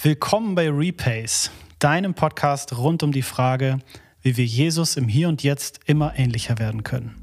[0.00, 1.50] Willkommen bei Repays,
[1.80, 3.78] deinem Podcast rund um die Frage,
[4.22, 7.16] wie wir Jesus im Hier und Jetzt immer ähnlicher werden können.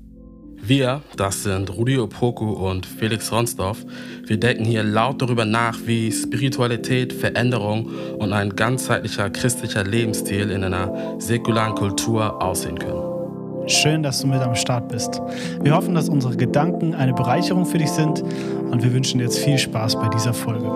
[0.61, 3.85] Wir, das sind Rudi Opoku und Felix Ronsdorf,
[4.25, 7.85] wir denken hier laut darüber nach, wie Spiritualität, Veränderung
[8.17, 13.70] und ein ganzheitlicher christlicher Lebensstil in einer säkularen Kultur aussehen können.
[13.70, 15.21] Schön, dass du mit am Start bist.
[15.62, 19.39] Wir hoffen, dass unsere Gedanken eine Bereicherung für dich sind und wir wünschen dir jetzt
[19.39, 20.70] viel Spaß bei dieser Folge.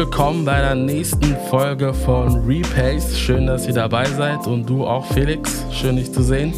[0.00, 3.18] Willkommen bei der nächsten Folge von Repace.
[3.18, 5.62] Schön, dass ihr dabei seid und du auch, Felix.
[5.72, 6.54] Schön, dich zu sehen.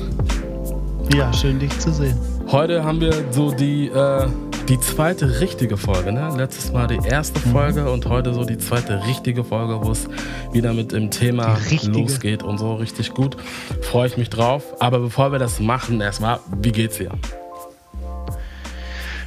[1.13, 2.17] Ja, schön, dich zu sehen.
[2.53, 4.29] Heute haben wir so die, äh,
[4.69, 6.13] die zweite richtige Folge.
[6.13, 6.33] Ne?
[6.37, 7.53] Letztes Mal die erste mhm.
[7.53, 10.07] Folge und heute so die zweite richtige Folge, wo es
[10.53, 13.37] wieder mit dem Thema losgeht und so richtig gut.
[13.81, 14.63] Freue ich mich drauf.
[14.79, 17.11] Aber bevor wir das machen, erstmal, wie geht's dir?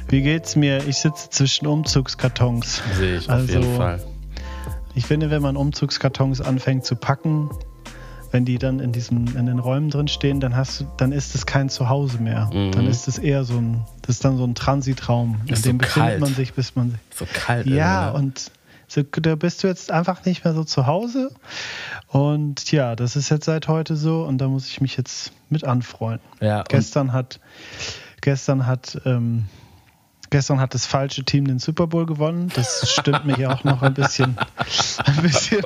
[0.08, 0.86] Wie geht's mir?
[0.86, 2.82] Ich sitze zwischen Umzugskartons.
[2.96, 4.04] Sehe ich also, auf jeden Fall.
[4.94, 7.50] Ich finde, wenn man Umzugskartons anfängt zu packen,
[8.30, 11.34] wenn die dann in diesen in den Räumen drin stehen, dann hast du, dann ist
[11.34, 12.50] es kein Zuhause mehr.
[12.52, 12.72] Mhm.
[12.72, 15.72] Dann ist es eher so ein, das ist dann so ein Transitraum, in dem so
[15.72, 16.20] befindet kalt.
[16.20, 17.00] man sich, bis man sich.
[17.14, 17.66] So kalt.
[17.66, 18.18] Ja, ne?
[18.18, 18.50] und
[18.88, 21.30] so, da bist du jetzt einfach nicht mehr so zu Hause.
[22.08, 25.64] Und ja, das ist jetzt seit heute so und da muss ich mich jetzt mit
[25.64, 26.26] anfreunden.
[26.40, 27.40] Ja, gestern hat,
[28.20, 29.46] gestern hat ähm,
[30.30, 32.50] Gestern hat das falsche Team den Super Bowl gewonnen.
[32.54, 34.36] Das stimmt mich auch noch ein bisschen.
[35.04, 35.62] Ein bisschen.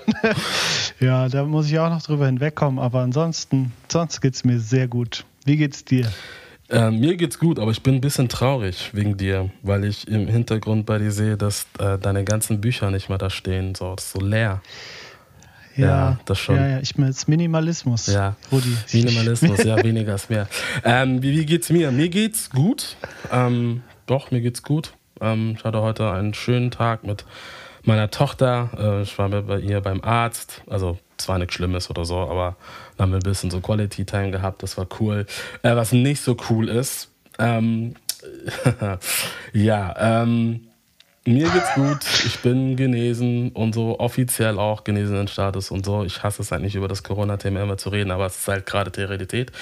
[1.01, 2.79] ja, da muss ich auch noch drüber hinwegkommen.
[2.79, 5.25] Aber ansonsten, sonst geht es mir sehr gut.
[5.45, 6.11] Wie geht's dir?
[6.69, 10.29] Äh, mir geht's gut, aber ich bin ein bisschen traurig wegen dir, weil ich im
[10.29, 13.75] Hintergrund bei dir sehe, dass äh, deine ganzen Bücher nicht mehr da stehen.
[13.75, 14.63] So, das ist so leer.
[15.77, 16.57] Ja, ja, das schon.
[16.57, 18.07] Ja, ja, ich meine, es Minimalismus.
[18.07, 18.77] Ja, Rudi.
[18.93, 20.49] Minimalismus, ja, weniger ist mehr.
[20.85, 21.91] Ähm, wie, wie geht's mir?
[21.91, 22.97] Mir geht's gut.
[23.33, 24.95] Ähm, doch, mir geht's gut.
[25.21, 27.25] Ähm, ich hatte heute einen schönen Tag mit
[27.85, 28.71] meiner Tochter.
[28.77, 30.63] Äh, ich war bei ihr beim Arzt.
[30.69, 32.57] Also, zwar nichts Schlimmes oder so, aber
[32.97, 34.63] dann haben wir ein bisschen so Quality Time gehabt.
[34.63, 35.27] Das war cool.
[35.63, 37.95] Äh, was nicht so cool ist, ähm,
[39.53, 40.67] ja, ähm,
[41.31, 46.05] mir geht's gut, ich bin genesen und so offiziell auch genesenen Status und so.
[46.05, 48.67] Ich hasse es halt nicht über das Corona-Thema immer zu reden, aber es ist halt
[48.67, 49.53] gerade die Realität.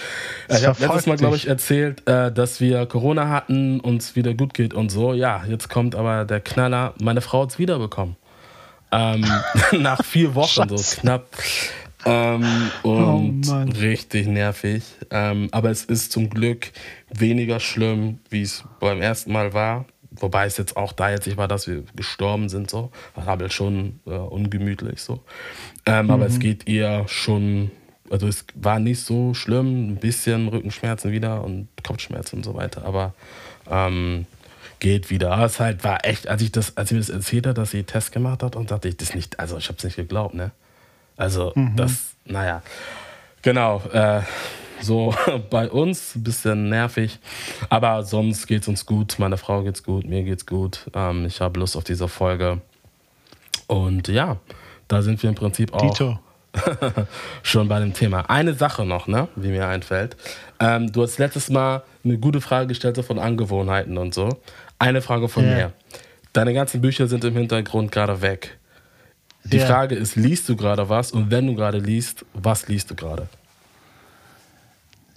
[0.48, 4.34] Äh, ich habe letztes Mal, glaube ich, erzählt, äh, dass wir Corona hatten, uns wieder
[4.34, 5.12] gut geht und so.
[5.12, 6.94] Ja, jetzt kommt aber der Knaller.
[7.00, 8.16] Meine Frau hat es wiederbekommen.
[8.90, 9.24] Ähm,
[9.78, 10.92] nach vier Wochen, Schatz.
[10.94, 11.26] so knapp.
[12.04, 14.84] Ähm, und oh richtig nervig.
[15.10, 16.72] Ähm, aber es ist zum Glück
[17.12, 19.84] weniger schlimm, wie es beim ersten Mal war.
[20.20, 22.90] Wobei es jetzt auch da jetzt nicht war, dass wir gestorben sind, so.
[23.14, 25.20] Das war halt schon äh, ungemütlich, so.
[25.86, 26.10] Ähm, mhm.
[26.10, 26.40] Aber es mhm.
[26.40, 27.70] geht ihr schon,
[28.10, 32.84] also es war nicht so schlimm, ein bisschen Rückenschmerzen wieder und Kopfschmerzen und so weiter,
[32.84, 33.14] aber
[33.70, 34.26] ähm,
[34.80, 35.32] geht wieder.
[35.32, 37.70] Aber es halt war echt, als ich das, als sie mir das erzählt hat, dass
[37.70, 40.34] sie Test gemacht hat und dachte ich, das nicht, also ich habe es nicht geglaubt,
[40.34, 40.50] ne?
[41.16, 41.74] Also, mhm.
[41.74, 42.62] das, naja.
[43.42, 44.22] Genau, äh,
[44.80, 45.14] so
[45.50, 47.18] bei uns, ein bisschen nervig.
[47.68, 49.18] Aber sonst geht es uns gut.
[49.18, 50.90] Meiner Frau geht's gut, mir geht's gut.
[50.94, 52.60] Ähm, ich habe Lust auf diese Folge.
[53.66, 54.38] Und ja,
[54.88, 56.18] da sind wir im Prinzip auch
[57.42, 58.28] schon bei dem Thema.
[58.30, 60.16] Eine Sache noch, ne, wie mir einfällt.
[60.58, 64.40] Ähm, du hast letztes Mal eine gute Frage gestellt von Angewohnheiten und so.
[64.78, 65.54] Eine Frage von yeah.
[65.54, 65.72] mir.
[66.32, 68.58] Deine ganzen Bücher sind im Hintergrund gerade weg.
[69.44, 69.66] Die yeah.
[69.66, 71.12] Frage ist, liest du gerade was?
[71.12, 73.28] Und wenn du gerade liest, was liest du gerade?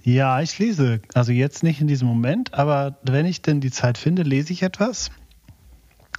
[0.04, 1.02] Ja, ich lese.
[1.14, 4.64] Also jetzt nicht in diesem Moment, aber wenn ich denn die Zeit finde, lese ich
[4.64, 5.12] etwas.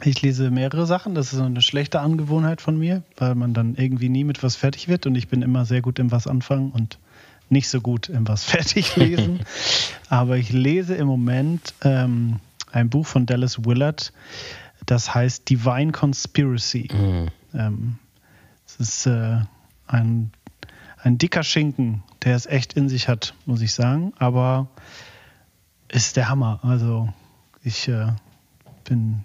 [0.05, 1.15] Ich lese mehrere Sachen.
[1.15, 4.57] Das ist so eine schlechte Angewohnheit von mir, weil man dann irgendwie nie mit was
[4.57, 6.99] fertig wird und ich bin immer sehr gut im was anfangen und
[7.49, 9.41] nicht so gut im was fertig lesen.
[10.09, 12.41] aber ich lese im Moment ähm,
[12.71, 14.13] ein Buch von Dallas Willard,
[14.87, 16.89] das heißt Divine Conspiracy.
[16.93, 17.29] Mhm.
[17.55, 17.99] Ähm,
[18.67, 19.41] es ist äh,
[19.87, 20.33] ein
[21.03, 24.13] ein dicker Schinken, der es echt in sich hat, muss ich sagen.
[24.19, 24.69] Aber
[25.89, 26.61] ist der Hammer.
[26.63, 27.09] Also
[27.63, 28.07] ich äh,
[28.85, 29.25] bin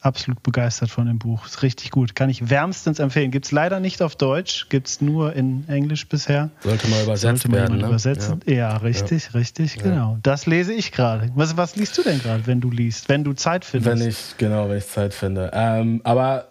[0.00, 1.46] absolut begeistert von dem Buch.
[1.46, 2.14] Ist richtig gut.
[2.14, 3.30] Kann ich wärmstens empfehlen.
[3.30, 6.50] Gibt es leider nicht auf Deutsch, gibt es nur in Englisch bisher.
[6.60, 7.78] Sollte mal übersetzt Sollte mal werden.
[7.78, 7.86] Ne?
[7.86, 8.40] Übersetzen.
[8.46, 8.54] Ja.
[8.54, 8.76] ja.
[8.78, 9.38] richtig, ja.
[9.38, 9.82] richtig, ja.
[9.82, 10.18] genau.
[10.22, 11.30] Das lese ich gerade.
[11.34, 14.00] Was, was liest du denn gerade, wenn du liest, wenn du Zeit findest?
[14.00, 15.50] Wenn ich, genau, wenn ich Zeit finde.
[15.52, 16.48] Ähm, aber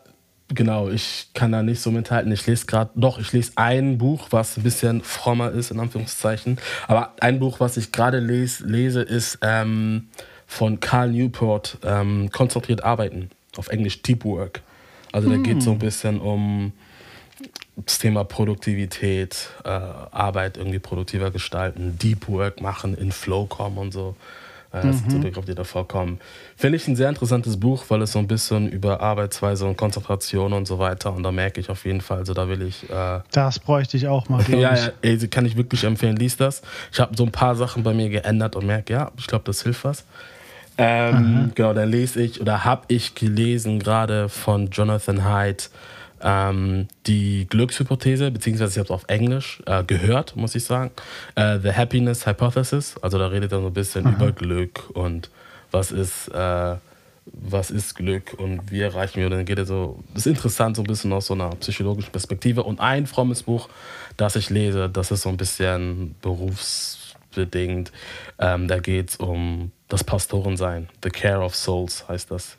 [0.49, 2.31] genau, ich kann da nicht so mithalten.
[2.31, 6.57] Ich lese gerade, doch, ich lese ein Buch, was ein bisschen frommer ist, in Anführungszeichen.
[6.87, 10.09] Aber ein Buch, was ich gerade les, lese, ist ähm,
[10.45, 13.29] von Carl Newport, ähm, Konzentriert arbeiten.
[13.57, 14.61] Auf Englisch Deep Work.
[15.11, 15.79] Also da geht es so ein hm.
[15.79, 16.73] bisschen um
[17.75, 23.93] das Thema Produktivität, äh, Arbeit irgendwie produktiver gestalten, Deep Work machen, in Flow kommen und
[23.93, 24.15] so.
[24.71, 25.23] Äh, das sind so mhm.
[25.23, 26.19] Begriffe, die da vorkommen.
[26.55, 30.53] Finde ich ein sehr interessantes Buch, weil es so ein bisschen über Arbeitsweise und Konzentration
[30.53, 32.89] und so weiter und da merke ich auf jeden Fall, also da will ich.
[32.89, 34.43] Äh, das bräuchte ich auch mal.
[34.49, 36.61] ja, ja, ey, kann ich wirklich empfehlen, lies das.
[36.91, 39.63] Ich habe so ein paar Sachen bei mir geändert und merke, ja, ich glaube, das
[39.63, 40.05] hilft was.
[40.79, 45.71] Ähm, genau, dann lese ich oder habe ich gelesen gerade von Jonathan Haidt
[46.21, 50.91] ähm, die Glückshypothese, beziehungsweise ich habe es auf Englisch äh, gehört, muss ich sagen.
[51.35, 52.95] Äh, The Happiness Hypothesis.
[53.01, 54.15] Also da redet er so ein bisschen Aha.
[54.15, 55.29] über Glück und
[55.71, 56.75] was ist, äh,
[57.25, 59.27] was ist Glück und wie erreichen wir.
[59.27, 62.11] Und dann geht er so, das ist interessant, so ein bisschen aus so einer psychologischen
[62.11, 62.63] Perspektive.
[62.63, 63.69] Und ein frommes Buch,
[64.15, 67.91] das ich lese, das ist so ein bisschen berufsbedingt.
[68.39, 70.89] Ähm, da geht es um das Pastorensein.
[71.03, 72.57] The Care of Souls heißt das.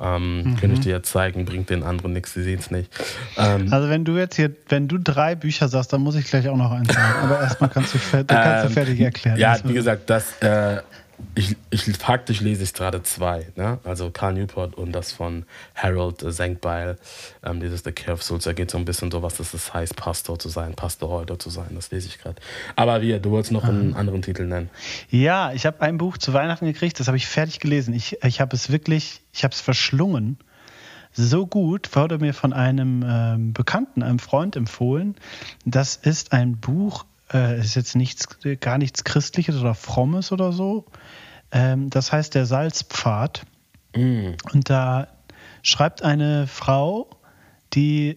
[0.00, 0.56] Ähm, mhm.
[0.56, 2.90] Könnte ich dir jetzt zeigen, bringt den anderen nichts, sie sehen es nicht.
[3.36, 6.48] Ähm, also wenn du jetzt hier, wenn du drei Bücher sagst, dann muss ich gleich
[6.48, 7.14] auch noch eins sagen.
[7.22, 9.38] Aber erstmal kannst du, kannst du ähm, fertig erklären.
[9.38, 10.78] Ja, wie gesagt, das äh,
[11.34, 13.78] ich, ich faktisch lese ich gerade zwei, ne?
[13.84, 15.44] also Carl Newport und das von
[15.74, 16.98] Harold Senkbeil,
[17.44, 19.96] ähm, dieses The Care of Souls, da geht so ein bisschen so, was das heißt,
[19.96, 22.36] Pastor zu sein, Pastor heute zu sein, das lese ich gerade.
[22.76, 24.70] Aber wir, du wolltest noch einen anderen Titel nennen.
[25.10, 27.94] Ja, ich habe ein Buch zu Weihnachten gekriegt, das habe ich fertig gelesen.
[27.94, 30.38] Ich, ich habe es wirklich, ich habe es verschlungen.
[31.12, 35.14] So gut wurde mir von einem ähm, Bekannten, einem Freund empfohlen.
[35.64, 38.28] Das ist ein Buch äh, ist jetzt nichts,
[38.60, 40.86] gar nichts Christliches oder Frommes oder so.
[41.50, 43.44] Ähm, das heißt der Salzpfad.
[43.94, 44.32] Mm.
[44.52, 45.08] Und da
[45.62, 47.08] schreibt eine Frau,
[47.72, 48.16] die,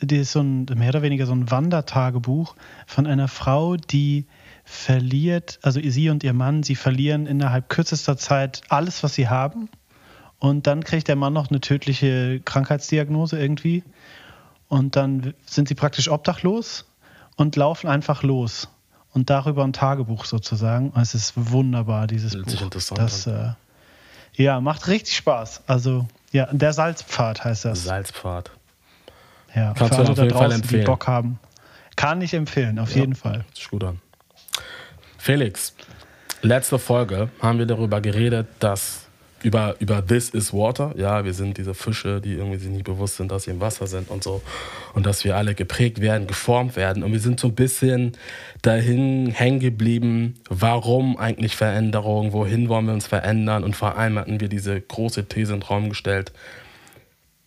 [0.00, 2.56] die ist so ein, mehr oder weniger so ein Wandertagebuch
[2.86, 4.26] von einer Frau, die
[4.64, 9.68] verliert, also sie und ihr Mann, sie verlieren innerhalb kürzester Zeit alles, was sie haben.
[10.38, 13.82] Und dann kriegt der Mann noch eine tödliche Krankheitsdiagnose irgendwie.
[14.68, 16.84] Und dann sind sie praktisch obdachlos
[17.38, 18.68] und laufen einfach los.
[19.14, 20.92] Und darüber ein Tagebuch sozusagen.
[21.00, 22.50] es ist wunderbar, dieses Buch.
[22.50, 23.52] Sich interessant das, äh,
[24.34, 25.62] ja, macht richtig Spaß.
[25.66, 27.84] Also, ja, der Salzpfad heißt das.
[27.84, 28.50] Salzpfad.
[29.54, 31.38] Ja, Kannst für alle da draußen, die Bock haben.
[31.96, 33.44] Kann ich empfehlen, auf ja, jeden Fall.
[33.54, 33.98] Ist gut an.
[35.16, 35.74] Felix,
[36.42, 39.07] letzte Folge haben wir darüber geredet, dass
[39.42, 40.94] über, über This is Water.
[40.96, 43.86] Ja, wir sind diese Fische, die irgendwie sich nicht bewusst sind, dass sie im Wasser
[43.86, 44.42] sind und so.
[44.94, 47.02] Und dass wir alle geprägt werden, geformt werden.
[47.02, 48.16] Und wir sind so ein bisschen
[48.62, 53.64] dahin hängen geblieben, warum eigentlich Veränderung, wohin wollen wir uns verändern.
[53.64, 56.32] Und vor allem hatten wir diese große These in den Raum gestellt,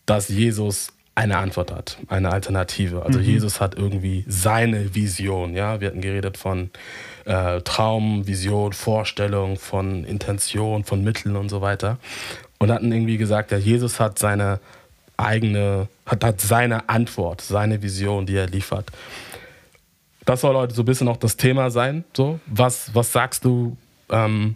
[0.06, 3.04] dass Jesus eine Antwort hat, eine Alternative.
[3.04, 3.26] Also mhm.
[3.26, 5.56] Jesus hat irgendwie seine Vision.
[5.56, 6.72] Ja, wir hatten geredet von
[7.26, 11.98] äh, Traum, Vision, Vorstellung, von Intention, von Mitteln und so weiter.
[12.60, 14.60] Und hatten irgendwie gesagt, ja, Jesus hat seine
[15.18, 18.92] eigene, hat, hat seine Antwort, seine Vision, die er liefert.
[20.26, 22.04] Das soll heute so ein bisschen auch das Thema sein.
[22.16, 23.76] So, was, was sagst du?
[24.10, 24.56] Ähm,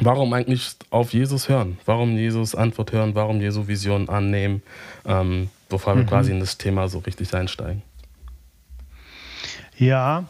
[0.00, 1.78] warum eigentlich auf Jesus hören?
[1.84, 3.14] Warum Jesus Antwort hören?
[3.14, 4.62] Warum Jesu Vision annehmen?
[5.06, 6.08] Ähm, bevor wir mhm.
[6.08, 7.82] quasi in das Thema so richtig einsteigen.
[9.78, 10.24] Ja,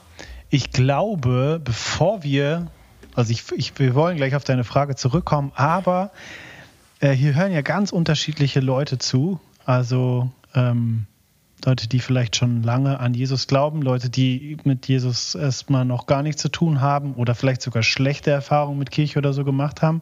[0.56, 2.69] ich glaube, bevor wir,
[3.14, 6.12] also ich, ich, wir wollen gleich auf deine Frage zurückkommen, aber
[7.00, 9.38] äh, hier hören ja ganz unterschiedliche Leute zu.
[9.66, 11.04] Also ähm,
[11.62, 16.23] Leute, die vielleicht schon lange an Jesus glauben, Leute, die mit Jesus erstmal noch gar
[16.23, 20.00] nichts zu tun haben oder vielleicht sogar schlechte Erfahrungen mit Kirche oder so gemacht haben.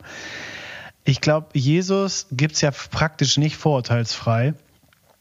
[1.02, 4.54] Ich glaube, Jesus gibt es ja praktisch nicht vorurteilsfrei.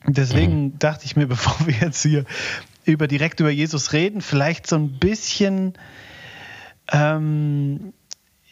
[0.05, 0.79] Deswegen mhm.
[0.79, 2.23] dachte ich mir, bevor wir jetzt hier
[2.85, 5.73] über direkt über Jesus reden, vielleicht so ein bisschen.
[6.91, 7.93] Ähm,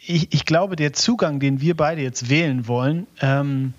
[0.04, 3.74] ich, ich, glaube, der Zugang, den wir beide jetzt wählen wollen, ähm,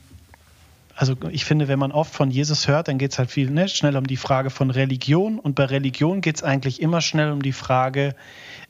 [0.95, 3.67] also ich finde, wenn man oft von Jesus hört, dann geht es halt viel ne,
[3.67, 7.41] schnell um die Frage von Religion und bei Religion geht es eigentlich immer schnell um
[7.41, 8.15] die Frage,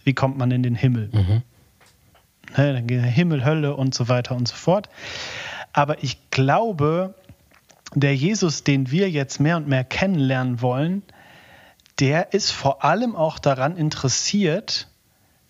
[0.03, 1.09] wie kommt man in den Himmel?
[1.11, 1.41] Mhm.
[2.57, 4.89] Ne, dann Himmel, Hölle und so weiter und so fort.
[5.73, 7.13] Aber ich glaube,
[7.93, 11.03] der Jesus, den wir jetzt mehr und mehr kennenlernen wollen,
[11.99, 14.87] der ist vor allem auch daran interessiert,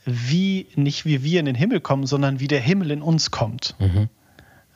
[0.05, 3.75] wie nicht wie wir in den Himmel kommen, sondern wie der Himmel in uns kommt.
[3.79, 4.09] Mhm.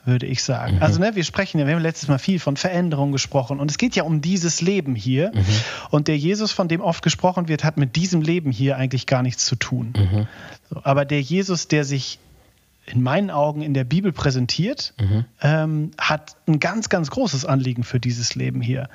[0.06, 0.78] Würde ich sagen.
[0.78, 0.84] Mhm.
[0.84, 3.78] Also, ne, wir sprechen ja, wir haben letztes Mal viel von Veränderung gesprochen und es
[3.78, 5.32] geht ja um dieses Leben hier.
[5.34, 5.46] Mhm.
[5.90, 9.22] Und der Jesus, von dem oft gesprochen wird, hat mit diesem Leben hier eigentlich gar
[9.22, 9.94] nichts zu tun.
[9.98, 10.28] Mhm.
[10.84, 12.20] aber der Jesus, der sich
[12.86, 15.26] in meinen Augen in der Bibel präsentiert, mhm.
[15.42, 18.90] ähm, hat ein ganz, ganz großes Anliegen für dieses Leben hier.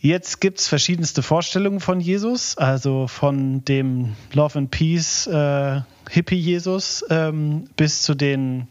[0.00, 7.04] Jetzt gibt es verschiedenste Vorstellungen von Jesus, also von dem Love and Peace äh, Hippie-Jesus
[7.10, 8.68] ähm, bis zu den,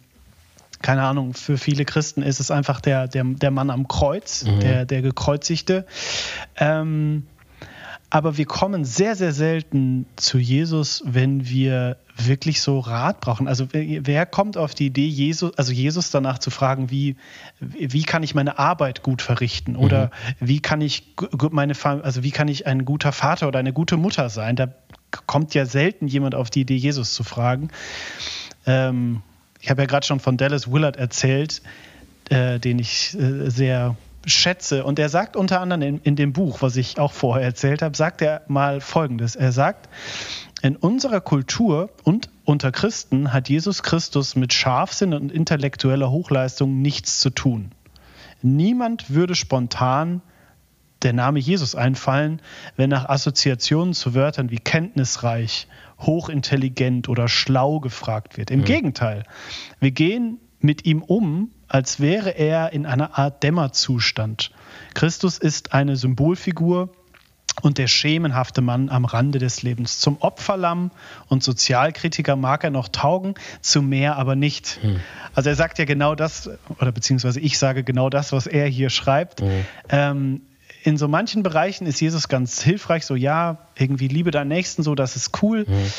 [0.82, 4.62] keine Ahnung, für viele Christen ist es einfach der, der, der Mann am Kreuz, mhm.
[4.62, 5.86] der, der Gekreuzigte.
[6.56, 7.28] Ähm,
[8.10, 13.48] aber wir kommen sehr, sehr selten zu Jesus, wenn wir wirklich so Rat brauchen.
[13.50, 17.18] Also wer kommt auf die Idee, Jesus, also Jesus danach zu fragen, wie,
[17.60, 19.76] wie kann ich meine Arbeit gut verrichten?
[19.76, 20.48] Oder mhm.
[20.48, 21.16] wie kann ich
[21.52, 24.56] meine also wie kann ich ein guter Vater oder eine gute Mutter sein?
[24.56, 24.70] Da
[25.26, 27.70] kommt ja selten jemand auf die Idee, Jesus zu fragen.
[28.66, 29.22] Ähm,
[29.60, 31.62] ich habe ja gerade schon von Dallas Willard erzählt,
[32.30, 33.98] äh, den ich äh, sehr
[34.28, 34.84] schätze.
[34.84, 37.96] Und er sagt unter anderem in, in dem Buch, was ich auch vorher erzählt habe,
[37.96, 39.36] sagt er mal Folgendes.
[39.36, 39.90] Er sagt,
[40.62, 47.20] in unserer Kultur und unter Christen hat Jesus Christus mit Scharfsinn und intellektueller Hochleistung nichts
[47.20, 47.72] zu tun.
[48.42, 50.22] Niemand würde spontan
[51.04, 52.42] der Name Jesus einfallen,
[52.76, 55.68] wenn nach Assoziationen zu Wörtern wie kenntnisreich,
[56.00, 58.52] hochintelligent oder schlau gefragt wird.
[58.52, 58.66] Im mhm.
[58.66, 59.24] Gegenteil,
[59.80, 64.52] wir gehen mit ihm um, als wäre er in einer Art Dämmerzustand.
[64.94, 66.90] Christus ist eine Symbolfigur
[67.62, 70.00] und der schemenhafte Mann am Rande des Lebens.
[70.00, 70.92] Zum Opferlamm
[71.28, 74.80] und Sozialkritiker mag er noch taugen, zu mehr aber nicht.
[74.82, 75.00] Hm.
[75.34, 78.90] Also er sagt ja genau das, oder beziehungsweise ich sage genau das, was er hier
[78.90, 79.42] schreibt.
[79.42, 79.66] Hm.
[79.90, 80.42] Ähm,
[80.88, 84.96] in so manchen Bereichen ist Jesus ganz hilfreich, so ja, irgendwie liebe deinen Nächsten, so
[84.96, 85.66] das ist cool.
[85.68, 85.92] Mhm.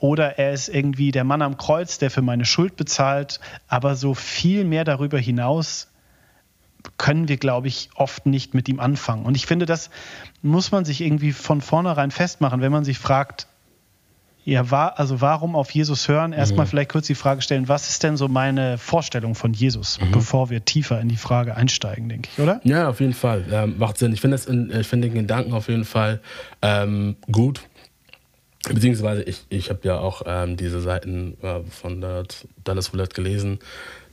[0.00, 3.38] Oder er ist irgendwie der Mann am Kreuz, der für meine Schuld bezahlt.
[3.68, 5.92] Aber so viel mehr darüber hinaus
[6.96, 9.26] können wir, glaube ich, oft nicht mit ihm anfangen.
[9.26, 9.90] Und ich finde, das
[10.42, 13.46] muss man sich irgendwie von vornherein festmachen, wenn man sich fragt,
[14.44, 16.32] ja, war, also warum auf Jesus hören?
[16.32, 16.70] Erstmal mhm.
[16.70, 20.10] vielleicht kurz die Frage stellen, was ist denn so meine Vorstellung von Jesus, mhm.
[20.10, 22.60] bevor wir tiefer in die Frage einsteigen, denke ich, oder?
[22.64, 23.44] Ja, auf jeden Fall.
[23.52, 24.12] Ähm, macht Sinn.
[24.12, 26.20] Ich finde find den Gedanken auf jeden Fall
[26.60, 27.62] ähm, gut.
[28.68, 32.00] Beziehungsweise ich, ich habe ja auch ähm, diese Seiten äh, von
[32.64, 33.58] Dallas Willard gelesen,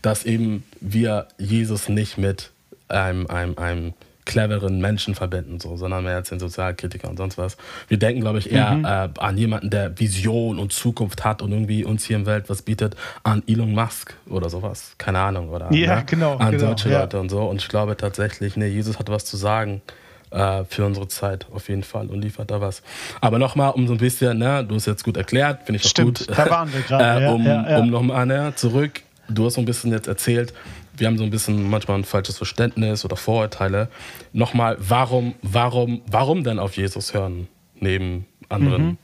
[0.01, 2.51] dass eben wir Jesus nicht mit
[2.87, 3.93] einem, einem, einem
[4.29, 7.57] cleveren Menschen verbinden, so, sondern mehr als den Sozialkritiker und sonst was.
[7.87, 8.85] Wir denken, glaube ich, eher mhm.
[8.85, 12.61] äh, an jemanden, der Vision und Zukunft hat und irgendwie uns hier im Welt was
[12.61, 14.93] bietet, an Elon Musk oder sowas.
[14.99, 15.49] Keine Ahnung.
[15.49, 16.03] Oder ja, ne?
[16.05, 17.01] genau, an genau, solche ja.
[17.01, 17.41] Leute und so.
[17.41, 19.81] Und ich glaube tatsächlich, nee, Jesus hat was zu sagen
[20.29, 22.83] äh, für unsere Zeit auf jeden Fall und liefert da was.
[23.21, 25.89] Aber nochmal, um so ein bisschen, ne, du hast jetzt gut erklärt, finde ich auch
[25.89, 26.37] Stimmt, gut.
[26.37, 27.25] Da waren wir gerade.
[27.25, 30.53] äh, um ja, ja, um nochmal ne, zurück, du hast so ein bisschen jetzt erzählt,
[30.99, 33.89] wir haben so ein bisschen manchmal ein falsches Verständnis oder Vorurteile.
[34.33, 37.47] Nochmal, warum, warum, warum denn auf Jesus hören
[37.79, 38.83] neben anderen?
[38.83, 38.97] Mhm.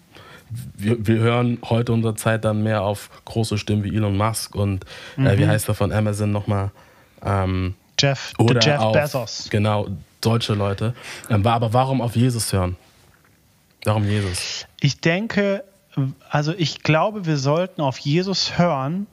[0.77, 4.85] Wir, wir, hören heute unserer Zeit dann mehr auf große Stimmen wie Elon Musk und
[5.17, 5.25] mhm.
[5.25, 5.49] äh, wie mhm.
[5.49, 6.71] heißt er von Amazon nochmal?
[7.23, 9.47] Ähm, Jeff, oder Jeff auf, Bezos.
[9.49, 9.87] Genau,
[10.21, 10.93] deutsche Leute.
[11.29, 12.75] Ähm, aber warum auf Jesus hören?
[13.85, 14.65] Warum Jesus?
[14.81, 15.63] Ich denke,
[16.29, 19.07] also ich glaube, wir sollten auf Jesus hören,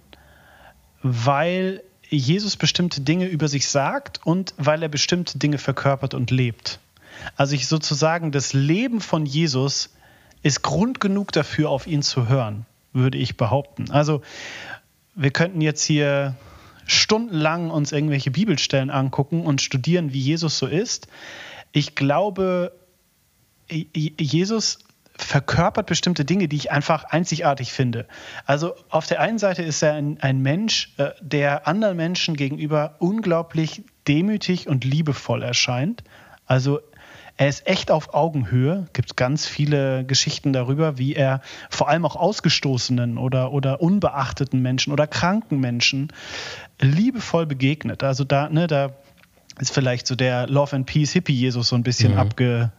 [1.03, 1.83] weil
[2.17, 6.79] Jesus bestimmte Dinge über sich sagt und weil er bestimmte Dinge verkörpert und lebt.
[7.37, 9.91] Also ich sozusagen das Leben von Jesus
[10.43, 13.91] ist Grund genug dafür, auf ihn zu hören, würde ich behaupten.
[13.91, 14.23] Also
[15.15, 16.37] wir könnten jetzt hier
[16.87, 21.07] stundenlang uns irgendwelche Bibelstellen angucken und studieren, wie Jesus so ist.
[21.71, 22.73] Ich glaube,
[23.69, 24.79] Jesus
[25.17, 28.07] verkörpert bestimmte Dinge, die ich einfach einzigartig finde.
[28.47, 32.97] Also auf der einen Seite ist er ein, ein Mensch, äh, der anderen Menschen gegenüber
[32.99, 36.03] unglaublich demütig und liebevoll erscheint.
[36.47, 36.81] Also
[37.37, 38.85] er ist echt auf Augenhöhe.
[38.87, 41.41] Es gibt ganz viele Geschichten darüber, wie er
[41.71, 46.09] vor allem auch ausgestoßenen oder, oder unbeachteten Menschen oder kranken Menschen
[46.81, 48.03] liebevoll begegnet.
[48.03, 48.93] Also da, ne, da
[49.59, 52.19] ist vielleicht so der Love and Peace Hippie Jesus so ein bisschen mhm.
[52.19, 52.73] abge,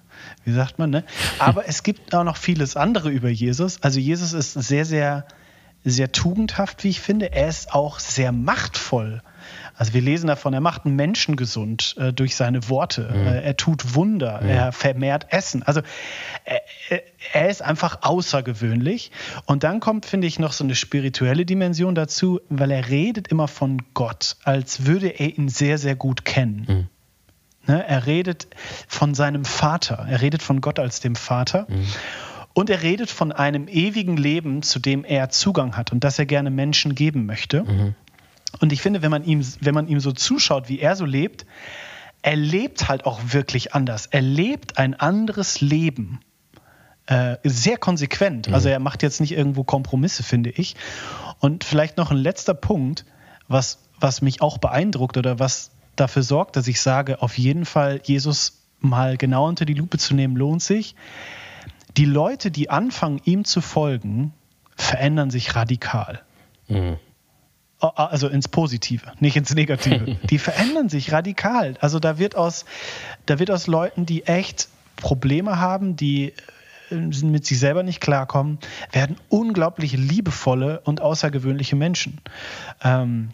[0.45, 1.03] wie sagt man, ne?
[1.39, 3.81] Aber es gibt auch noch vieles andere über Jesus.
[3.81, 5.25] Also Jesus ist sehr, sehr,
[5.83, 7.31] sehr tugendhaft, wie ich finde.
[7.31, 9.21] Er ist auch sehr machtvoll.
[9.75, 13.09] Also wir lesen davon, er macht einen Menschen gesund äh, durch seine Worte.
[13.13, 13.27] Mhm.
[13.27, 14.49] Äh, er tut Wunder, mhm.
[14.49, 15.63] er vermehrt Essen.
[15.63, 15.81] Also
[16.45, 16.99] äh,
[17.33, 19.11] er ist einfach außergewöhnlich.
[19.45, 23.47] Und dann kommt, finde ich, noch so eine spirituelle Dimension dazu, weil er redet immer
[23.47, 26.65] von Gott, als würde er ihn sehr, sehr gut kennen.
[26.67, 26.87] Mhm.
[27.65, 27.85] Ne?
[27.87, 28.47] Er redet
[28.87, 30.05] von seinem Vater.
[30.09, 31.67] Er redet von Gott als dem Vater.
[31.69, 31.87] Mhm.
[32.53, 36.25] Und er redet von einem ewigen Leben, zu dem er Zugang hat und das er
[36.25, 37.63] gerne Menschen geben möchte.
[37.63, 37.95] Mhm.
[38.59, 41.45] Und ich finde, wenn man, ihm, wenn man ihm so zuschaut, wie er so lebt,
[42.21, 44.05] er lebt halt auch wirklich anders.
[44.05, 46.19] Er lebt ein anderes Leben
[47.07, 48.47] äh, sehr konsequent.
[48.47, 48.53] Mhm.
[48.53, 50.75] Also er macht jetzt nicht irgendwo Kompromisse, finde ich.
[51.39, 53.05] Und vielleicht noch ein letzter Punkt,
[53.47, 58.01] was, was mich auch beeindruckt oder was dafür sorgt, dass ich sage, auf jeden Fall
[58.03, 60.95] Jesus mal genau unter die Lupe zu nehmen, lohnt sich.
[61.97, 64.33] Die Leute, die anfangen, ihm zu folgen,
[64.75, 66.21] verändern sich radikal.
[66.67, 66.97] Mhm.
[67.79, 70.17] Also ins Positive, nicht ins Negative.
[70.29, 71.75] die verändern sich radikal.
[71.81, 72.65] Also da wird aus,
[73.25, 76.33] da wird aus Leuten, die echt Probleme haben, die
[76.89, 78.59] äh, mit sich selber nicht klarkommen,
[78.91, 82.21] werden unglaublich liebevolle und außergewöhnliche Menschen.
[82.83, 83.31] Ähm,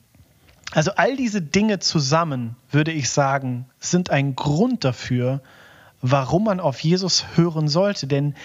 [0.71, 5.41] also all diese Dinge zusammen, würde ich sagen, sind ein Grund dafür,
[6.01, 8.07] warum man auf Jesus hören sollte.
[8.07, 8.35] Denn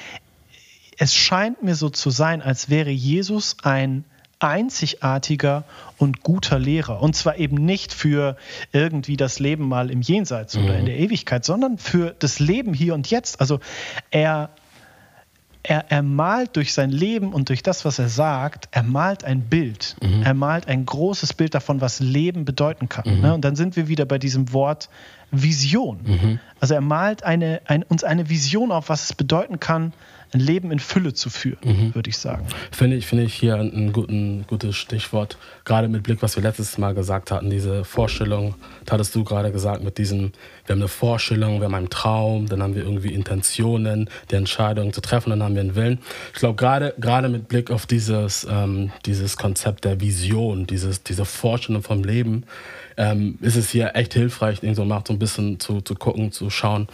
[0.98, 4.04] es scheint mir so zu sein, als wäre Jesus ein
[4.38, 5.64] einzigartiger
[5.96, 7.00] und guter Lehrer.
[7.02, 8.36] Und zwar eben nicht für
[8.72, 10.64] irgendwie das Leben mal im Jenseits mhm.
[10.64, 13.40] oder in der Ewigkeit, sondern für das Leben hier und jetzt.
[13.40, 13.60] Also
[14.10, 14.50] er
[15.66, 19.40] er, er malt durch sein Leben und durch das, was er sagt, er malt ein
[19.40, 19.96] Bild.
[20.02, 20.22] Mhm.
[20.22, 23.16] Er malt ein großes Bild davon, was Leben bedeuten kann.
[23.16, 23.20] Mhm.
[23.22, 23.34] Ne?
[23.34, 24.90] Und dann sind wir wieder bei diesem Wort
[25.30, 26.00] Vision.
[26.04, 26.40] Mhm.
[26.60, 29.94] Also er malt eine, ein, uns eine Vision auf, was es bedeuten kann,
[30.34, 31.94] ein Leben in Fülle zu führen, mhm.
[31.94, 32.46] würde ich sagen.
[32.72, 36.76] Finde ich, finde ich hier ein guten, gutes Stichwort, gerade mit Blick, was wir letztes
[36.76, 40.32] Mal gesagt hatten, diese Vorstellung, da hattest du gerade gesagt, mit diesem,
[40.66, 44.92] wir haben eine Vorstellung, wir haben einen Traum, dann haben wir irgendwie Intentionen, die Entscheidung
[44.92, 46.00] zu treffen, dann haben wir einen Willen.
[46.32, 51.24] Ich glaube, gerade, gerade mit Blick auf dieses, ähm, dieses Konzept der Vision, dieses, diese
[51.24, 52.44] Vorstellung vom Leben,
[52.96, 56.50] ähm, ist es hier echt hilfreich, so mal so ein bisschen zu, zu gucken, zu
[56.50, 56.88] schauen,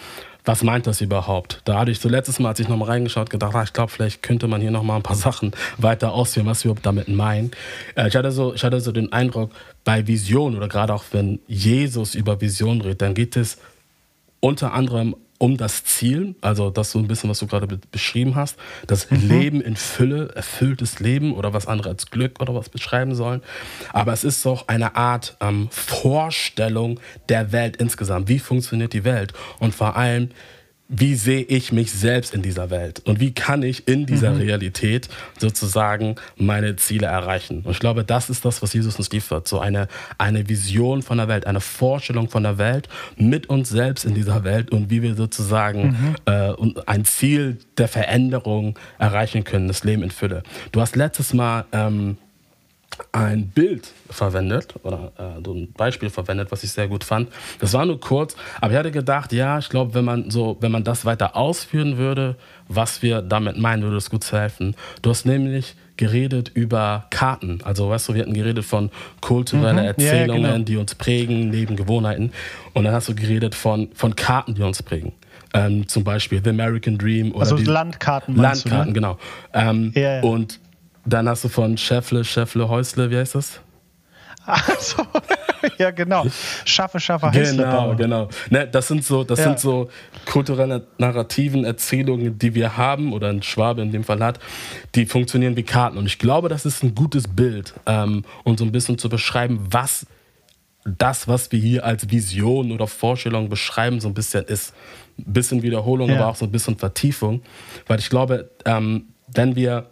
[0.44, 1.61] was meint das überhaupt?
[1.64, 4.23] Da hatte ich so letztes Mal, als ich nochmal reingeschaut, gedacht, ah, ich glaube, vielleicht
[4.23, 7.50] könnte man hier nochmal ein paar Sachen weiter ausführen, was wir damit meinen.
[7.94, 9.50] Äh, ich, hatte so, ich hatte so den Eindruck,
[9.85, 13.59] bei Vision oder gerade auch wenn Jesus über Vision redet, dann geht es
[14.40, 18.56] unter anderem um das Ziel, also das so ein bisschen, was du gerade beschrieben hast,
[18.87, 19.26] das mhm.
[19.26, 23.40] Leben in Fülle, erfülltes Leben oder was andere als Glück oder was beschreiben sollen.
[23.94, 28.28] Aber es ist auch eine Art ähm, Vorstellung der Welt insgesamt.
[28.28, 29.32] Wie funktioniert die Welt?
[29.59, 30.28] Und vor allem,
[30.92, 34.38] wie sehe ich mich selbst in dieser Welt und wie kann ich in dieser mhm.
[34.38, 37.62] Realität sozusagen meine Ziele erreichen.
[37.62, 39.47] Und ich glaube, das ist das, was Jesus uns liefert.
[39.47, 39.87] So eine,
[40.18, 44.42] eine Vision von der Welt, eine Vorstellung von der Welt mit uns selbst in dieser
[44.42, 46.74] Welt und wie wir sozusagen mhm.
[46.74, 50.42] äh, ein Ziel der Veränderung erreichen können, das Leben in Fülle.
[50.72, 52.16] Du hast letztes Mal ähm,
[53.12, 57.29] ein Bild verwendet oder äh, so ein Beispiel verwendet, was ich sehr gut fand.
[57.59, 60.72] Das war nur kurz, aber ich hatte gedacht, ja, ich glaube, wenn man so, wenn
[60.72, 62.37] man das weiter ausführen würde,
[62.68, 64.76] was wir damit meinen, würde es gut helfen.
[65.03, 67.61] Du hast nämlich geredet über Karten.
[67.62, 70.64] Also, weißt du, wir hatten geredet von kulturellen mhm, Erzählungen, ja, genau.
[70.64, 72.33] die uns prägen, neben Gewohnheiten.
[72.72, 75.12] Und dann hast du geredet von, von Karten, die uns prägen.
[75.53, 78.37] Ähm, zum Beispiel The American Dream oder also Landkarten.
[78.37, 78.92] Landkarten, du, ne?
[78.92, 79.18] genau.
[79.53, 80.22] Ähm, ja, ja.
[80.22, 80.61] Und
[81.04, 83.60] dann hast du von Schäffle, Schäffle, Häusle, wie heißt das?
[84.46, 85.02] Achso,
[85.78, 86.24] ja genau.
[86.64, 87.96] Schaffe, schaffe, Häusle Genau, bauen.
[87.96, 88.28] genau.
[88.48, 89.46] Ne, das sind so, das ja.
[89.46, 89.90] sind so
[90.26, 94.40] kulturelle narrativen Erzählungen, die wir haben oder ein Schwabe in dem Fall hat,
[94.94, 95.98] die funktionieren wie Karten.
[95.98, 99.66] Und ich glaube, das ist ein gutes Bild, ähm, um so ein bisschen zu beschreiben,
[99.70, 100.06] was
[100.84, 104.74] das, was wir hier als Vision oder Vorstellung beschreiben, so ein bisschen ist.
[105.18, 106.16] Ein bisschen Wiederholung, ja.
[106.16, 107.42] aber auch so ein bisschen Vertiefung.
[107.86, 109.90] Weil ich glaube, ähm, wenn wir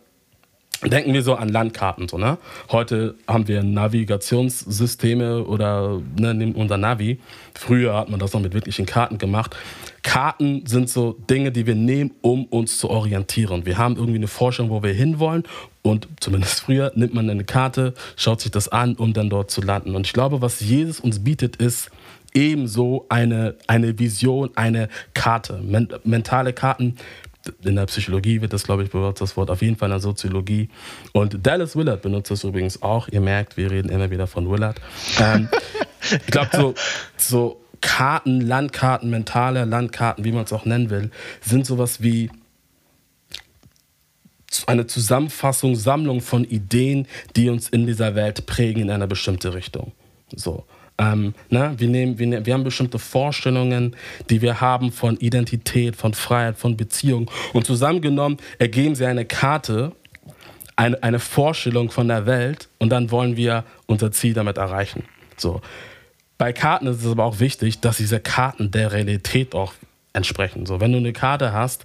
[0.85, 2.09] Denken wir so an Landkarten.
[2.09, 2.39] So, ne?
[2.71, 7.19] Heute haben wir Navigationssysteme oder ne, nehmen unser Navi.
[7.55, 9.57] Früher hat man das noch mit wirklichen Karten gemacht.
[10.03, 13.67] Karten sind so Dinge, die wir nehmen, um uns zu orientieren.
[13.67, 15.43] Wir haben irgendwie eine Forschung, wo wir hinwollen.
[15.83, 19.61] Und zumindest früher nimmt man eine Karte, schaut sich das an, um dann dort zu
[19.61, 19.97] landen.
[19.97, 21.91] Und ich glaube, was Jesus uns bietet, ist
[22.35, 25.61] ebenso eine, eine Vision, eine Karte.
[25.61, 26.97] Men mentale Karten
[27.63, 30.01] in der Psychologie wird das, glaube ich, benutzt, das Wort auf jeden Fall in der
[30.01, 30.69] Soziologie.
[31.13, 33.09] Und Dallas Willard benutzt das übrigens auch.
[33.09, 34.81] Ihr merkt, wir reden immer wieder von Willard.
[35.21, 35.49] Ähm,
[36.11, 36.75] ich glaube, so,
[37.17, 42.31] so Karten, Landkarten, mentale Landkarten, wie man es auch nennen will, sind sowas wie
[44.67, 47.07] eine Zusammenfassung, Sammlung von Ideen,
[47.37, 49.93] die uns in dieser Welt prägen in eine bestimmte Richtung.
[50.35, 50.65] So.
[50.99, 51.75] Ähm, ne?
[51.77, 53.95] wir, nehmen, wir, nehmen, wir haben bestimmte Vorstellungen,
[54.31, 57.31] die wir haben von Identität, von Freiheit, von Beziehung.
[57.53, 59.93] Und zusammengenommen ergeben sie eine Karte,
[60.77, 65.05] eine, eine Vorstellung von der Welt und dann wollen wir unser Ziel damit erreichen.
[65.37, 65.61] So.
[66.37, 69.75] Bei Karten ist es aber auch wichtig, dass diese Karten der Realität auch
[70.13, 70.67] entsprechen.
[70.67, 71.85] So, wenn du eine Karte hast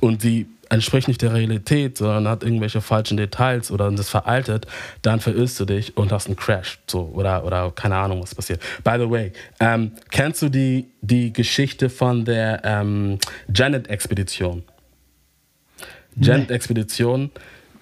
[0.00, 4.66] und sie entspricht nicht der Realität, sondern hat irgendwelche falschen Details oder ist veraltet,
[5.02, 6.78] dann verirrst du dich und hast einen Crash.
[6.86, 8.60] So, oder, oder keine Ahnung, was passiert.
[8.84, 13.18] By the way, ähm, kennst du die, die Geschichte von der ähm,
[13.52, 14.62] Janet-Expedition?
[16.16, 17.30] Janet-Expedition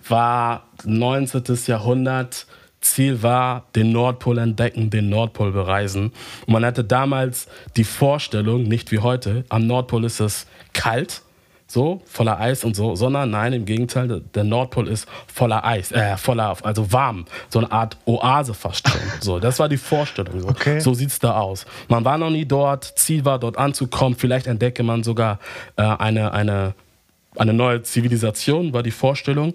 [0.08, 1.42] war 19.
[1.66, 2.46] Jahrhundert.
[2.82, 6.12] Ziel war, den Nordpol entdecken, den Nordpol bereisen.
[6.46, 11.22] Und man hatte damals die Vorstellung, nicht wie heute, am Nordpol ist es kalt,
[11.66, 16.16] so voller Eis und so, sondern nein, im Gegenteil, der Nordpol ist voller Eis, äh,
[16.16, 19.00] voller, also warm, so eine Art Oase fast schon.
[19.20, 20.40] So, das war die Vorstellung.
[20.40, 20.78] So, okay.
[20.78, 21.66] so sieht es da aus.
[21.88, 25.40] Man war noch nie dort, Ziel war dort anzukommen, vielleicht entdecke man sogar
[25.76, 26.74] äh, eine, eine,
[27.34, 29.54] eine neue Zivilisation, war die Vorstellung.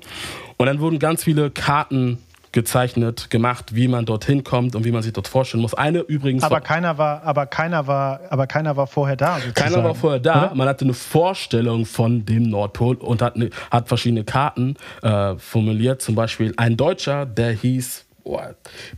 [0.58, 2.18] Und dann wurden ganz viele Karten
[2.52, 5.74] gezeichnet, gemacht, wie man dorthin kommt und wie man sich dort vorstellen muss.
[5.74, 6.44] Eine übrigens.
[6.44, 9.36] Aber keiner war, aber keiner war, aber keiner war vorher da.
[9.36, 9.54] Sozusagen.
[9.54, 10.48] Keiner war vorher da.
[10.48, 10.56] Oder?
[10.56, 16.02] Man hatte eine Vorstellung von dem Nordpol und hat, eine, hat verschiedene Karten äh, formuliert.
[16.02, 18.40] Zum Beispiel ein Deutscher, der hieß oh,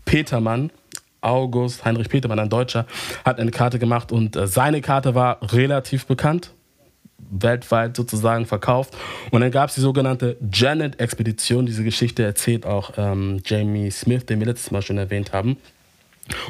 [0.05, 0.71] Petermann.
[1.21, 2.85] August Heinrich Petermann, ein Deutscher,
[3.23, 6.51] hat eine Karte gemacht und äh, seine Karte war relativ bekannt
[7.31, 8.95] weltweit sozusagen verkauft.
[9.31, 11.65] Und dann gab es die sogenannte Janet-Expedition.
[11.65, 15.57] Diese Geschichte erzählt auch ähm, Jamie Smith, den wir letztes Mal schon erwähnt haben.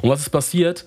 [0.01, 0.85] Und was ist passiert?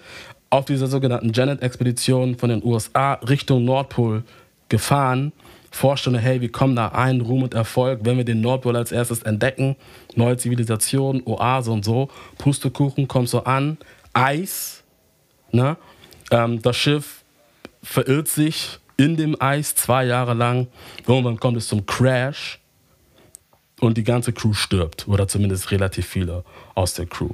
[0.51, 4.23] Auf dieser sogenannten Janet-Expedition von den USA Richtung Nordpol
[4.69, 5.33] gefahren.
[5.71, 9.23] Vorstellung, hey, wir kommen da ein, Ruhm und Erfolg, wenn wir den Nordpol als erstes
[9.23, 9.77] entdecken.
[10.15, 12.09] Neue Zivilisation, Oase und so.
[12.39, 13.77] Pustekuchen, kommst so an.
[14.13, 14.83] Eis.
[15.53, 15.77] Ne?
[16.31, 17.25] Ähm, das Schiff
[17.83, 20.69] verirrt sich in dem Eis zwei Jahre lang.
[21.07, 22.59] Irgendwann kommt es zum Crash
[23.81, 27.31] und die ganze Crew stirbt oder zumindest relativ viele aus der Crew.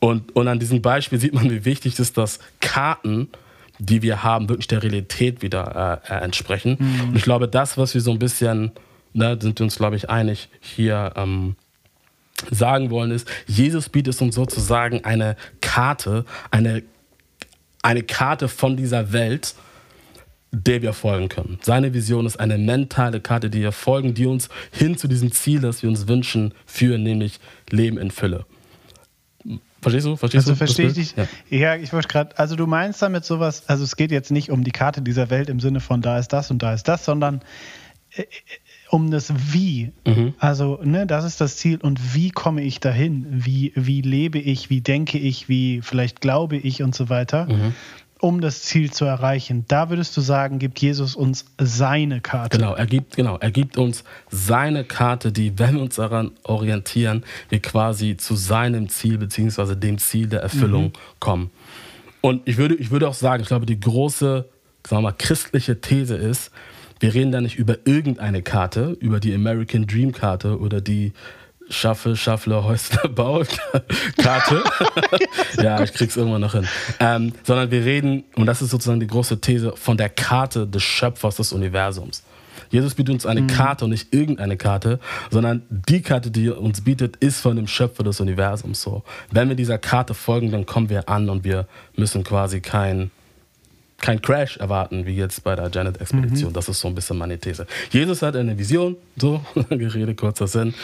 [0.00, 3.28] Und, und an diesem Beispiel sieht man, wie wichtig es ist, dass Karten,
[3.78, 6.76] die wir haben, wirklich der Realität wieder äh, äh, entsprechen.
[6.78, 7.08] Mhm.
[7.08, 8.72] Und ich glaube, das, was wir so ein bisschen,
[9.12, 11.56] ne, sind wir uns, glaube ich, einig, hier ähm,
[12.50, 16.82] sagen wollen, ist, Jesus bietet uns sozusagen eine Karte, eine,
[17.82, 19.54] eine Karte von dieser Welt,
[20.64, 21.58] der wir folgen können.
[21.62, 25.60] Seine Vision ist eine mentale Karte, die wir folgen, die uns hin zu diesem Ziel,
[25.60, 27.40] das wir uns wünschen, führen, nämlich
[27.70, 28.46] Leben in Fülle.
[29.82, 30.16] Verstehst du?
[30.16, 30.56] Verstehst also du?
[30.56, 31.14] verstehe ich dich.
[31.16, 31.26] Ja.
[31.50, 34.64] ja, ich wollte gerade, also du meinst damit sowas, also es geht jetzt nicht um
[34.64, 37.42] die Karte dieser Welt im Sinne von da ist das und da ist das, sondern
[38.16, 38.24] äh,
[38.90, 39.92] um das Wie.
[40.06, 40.34] Mhm.
[40.38, 43.26] Also, ne, das ist das Ziel und wie komme ich dahin?
[43.28, 44.70] Wie, wie lebe ich?
[44.70, 45.48] Wie denke ich?
[45.48, 47.46] Wie vielleicht glaube ich und so weiter?
[47.46, 47.74] Mhm
[48.20, 49.64] um das Ziel zu erreichen.
[49.68, 52.56] Da würdest du sagen, gibt Jesus uns seine Karte.
[52.56, 57.24] Genau, er gibt, genau, er gibt uns seine Karte, die, wenn wir uns daran orientieren,
[57.50, 59.74] wir quasi zu seinem Ziel bzw.
[59.74, 60.92] dem Ziel der Erfüllung mhm.
[61.20, 61.50] kommen.
[62.22, 64.46] Und ich würde, ich würde auch sagen, ich glaube, die große,
[64.86, 66.50] sagen wir mal, christliche These ist,
[66.98, 71.12] wir reden da nicht über irgendeine Karte, über die American Dream Karte oder die
[71.68, 73.42] Schaffe, Schaffler, Häusler, Bau,
[74.16, 74.62] Karte.
[75.62, 76.66] ja, ich krieg's irgendwann noch hin.
[77.00, 80.82] Ähm, sondern wir reden, und das ist sozusagen die große These, von der Karte des
[80.82, 82.22] Schöpfers des Universums.
[82.70, 83.48] Jesus bietet uns eine mhm.
[83.48, 84.98] Karte und nicht irgendeine Karte,
[85.30, 89.02] sondern die Karte, die er uns bietet, ist von dem Schöpfer des Universums so.
[89.30, 93.10] Wenn wir dieser Karte folgen, dann kommen wir an und wir müssen quasi kein
[93.98, 96.50] kein Crash erwarten, wie jetzt bei der Janet-Expedition.
[96.50, 96.54] Mhm.
[96.54, 97.66] Das ist so ein bisschen meine These.
[97.90, 100.74] Jesus hat eine Vision, so, Gerede, kurzer Sinn.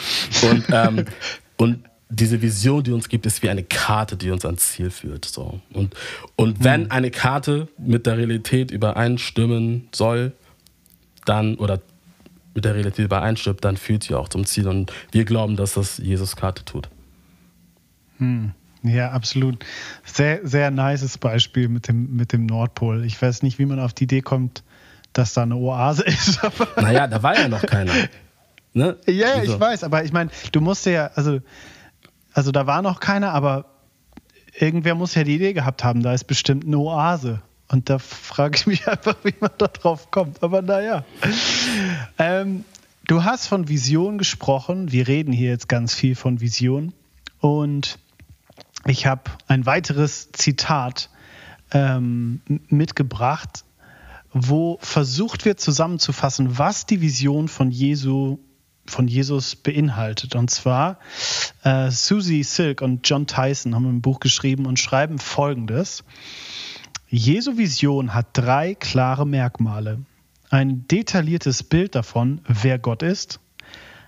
[0.49, 1.05] Und, ähm,
[1.57, 5.25] und diese Vision, die uns gibt, ist wie eine Karte, die uns ans Ziel führt.
[5.25, 5.59] So.
[5.73, 5.95] Und,
[6.35, 6.91] und wenn mhm.
[6.91, 10.33] eine Karte mit der Realität übereinstimmen soll,
[11.25, 11.81] dann, oder
[12.53, 14.67] mit der Realität übereinstimmt, dann führt sie auch zum Ziel.
[14.67, 16.89] Und wir glauben, dass das Jesus Karte tut.
[18.17, 18.51] Hm.
[18.83, 19.65] Ja, absolut.
[20.03, 23.05] Sehr, sehr nices Beispiel mit dem, mit dem Nordpol.
[23.05, 24.63] Ich weiß nicht, wie man auf die Idee kommt,
[25.13, 26.39] dass da eine Oase ist.
[26.75, 27.93] naja, da war ja noch keiner.
[28.73, 28.97] Ne?
[29.05, 31.39] Ja, ja, ich weiß, aber ich meine, du musst ja, also,
[32.33, 33.65] also da war noch keiner, aber
[34.57, 37.41] irgendwer muss ja die Idee gehabt haben, da ist bestimmt eine Oase.
[37.69, 40.43] Und da frage ich mich einfach, wie man da drauf kommt.
[40.43, 41.05] Aber naja.
[42.17, 42.65] Ähm,
[43.07, 44.91] du hast von Vision gesprochen.
[44.91, 46.93] Wir reden hier jetzt ganz viel von Vision.
[47.39, 47.99] Und
[48.85, 51.09] ich habe ein weiteres Zitat
[51.71, 53.63] ähm, mitgebracht,
[54.31, 58.39] wo versucht wird zusammenzufassen, was die Vision von Jesu
[58.85, 60.35] von Jesus beinhaltet.
[60.35, 60.99] Und zwar
[61.63, 66.03] äh, Susie Silk und John Tyson haben ein Buch geschrieben und schreiben folgendes.
[67.07, 69.99] Jesu Vision hat drei klare Merkmale.
[70.49, 73.39] Ein detailliertes Bild davon, wer Gott ist,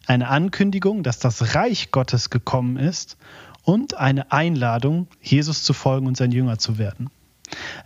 [0.08, 3.18] eine Ankündigung, dass das Reich Gottes gekommen ist
[3.66, 7.10] und eine Einladung, Jesus zu folgen und sein Jünger zu werden.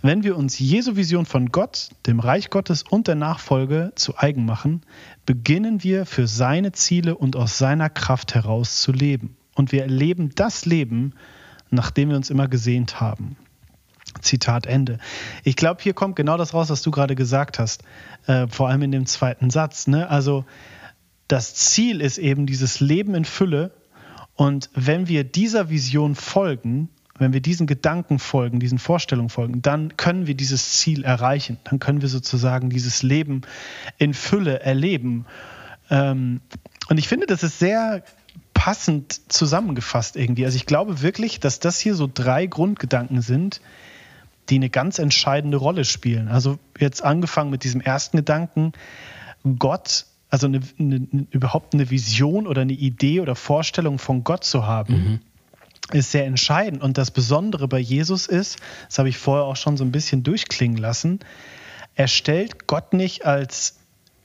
[0.01, 4.45] Wenn wir uns Jesu Vision von Gott, dem Reich Gottes und der Nachfolge zu eigen
[4.45, 4.83] machen,
[5.25, 9.35] beginnen wir für seine Ziele und aus seiner Kraft heraus zu leben.
[9.55, 11.13] Und wir erleben das Leben,
[11.69, 13.35] nach dem wir uns immer gesehnt haben.
[14.21, 14.97] Zitat Ende.
[15.43, 17.83] Ich glaube, hier kommt genau das raus, was du gerade gesagt hast,
[18.25, 19.87] äh, vor allem in dem zweiten Satz.
[19.87, 20.09] Ne?
[20.09, 20.45] Also
[21.27, 23.71] das Ziel ist eben dieses Leben in Fülle.
[24.39, 29.97] Und wenn wir dieser Vision folgen, wenn wir diesen Gedanken folgen, diesen Vorstellungen folgen, dann
[29.97, 31.57] können wir dieses Ziel erreichen.
[31.65, 33.41] Dann können wir sozusagen dieses Leben
[33.97, 35.25] in Fülle erleben.
[35.89, 36.39] Ähm,
[36.87, 38.01] und ich finde, das ist sehr
[38.53, 40.45] passend zusammengefasst irgendwie.
[40.45, 43.59] Also ich glaube wirklich, dass das hier so drei Grundgedanken sind,
[44.47, 46.29] die eine ganz entscheidende Rolle spielen.
[46.29, 48.71] Also jetzt angefangen mit diesem ersten Gedanken,
[49.57, 54.65] Gott, also eine, eine, überhaupt eine Vision oder eine Idee oder Vorstellung von Gott zu
[54.65, 54.93] haben.
[54.93, 55.19] Mhm
[55.91, 56.83] ist sehr entscheidend.
[56.83, 60.21] Und das Besondere bei Jesus ist, das habe ich vorher auch schon so ein bisschen
[60.21, 61.19] durchklingen lassen,
[61.95, 63.79] er stellt Gott nicht als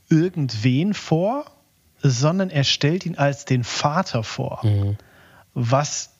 [0.09, 1.47] irgendwen vor,
[2.03, 4.61] sondern er stellt ihn als den Vater vor.
[4.62, 4.97] Mhm.
[5.55, 6.11] Was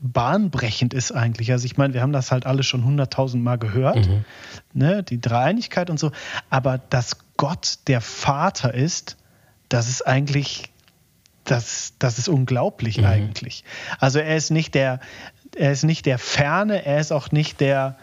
[0.00, 1.50] bahnbrechend ist eigentlich.
[1.50, 4.24] Also ich meine, wir haben das halt alle schon hunderttausend Mal gehört, mhm.
[4.72, 6.12] ne, die Dreieinigkeit und so.
[6.50, 9.16] Aber dass Gott der Vater ist,
[9.68, 10.72] das ist eigentlich
[11.44, 13.06] das, das ist unglaublich mhm.
[13.06, 13.64] eigentlich.
[13.98, 15.00] Also er ist nicht der,
[15.56, 17.96] er ist nicht der Ferne, er ist auch nicht der,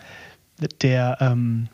[0.82, 1.70] der, ähm,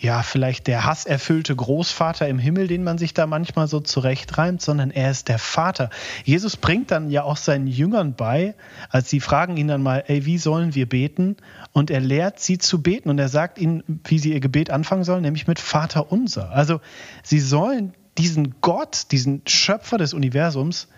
[0.00, 4.90] ja, vielleicht der hasserfüllte Großvater im Himmel, den man sich da manchmal so zurechtreimt, sondern
[4.90, 5.90] er ist der Vater.
[6.24, 8.54] Jesus bringt dann ja auch seinen Jüngern bei,
[8.88, 11.36] als sie fragen ihn dann mal, ey, wie sollen wir beten?
[11.72, 15.04] Und er lehrt sie zu beten und er sagt ihnen, wie sie ihr Gebet anfangen
[15.04, 16.50] sollen, nämlich mit Vater unser.
[16.50, 16.80] Also
[17.22, 20.88] sie sollen diesen Gott, diesen Schöpfer des Universums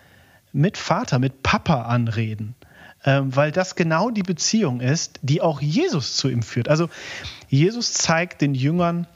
[0.51, 2.55] mit Vater, mit Papa anreden,
[3.05, 6.69] ähm, weil das genau die Beziehung ist, die auch Jesus zu ihm führt.
[6.69, 6.89] Also
[7.49, 9.07] Jesus zeigt den Jüngern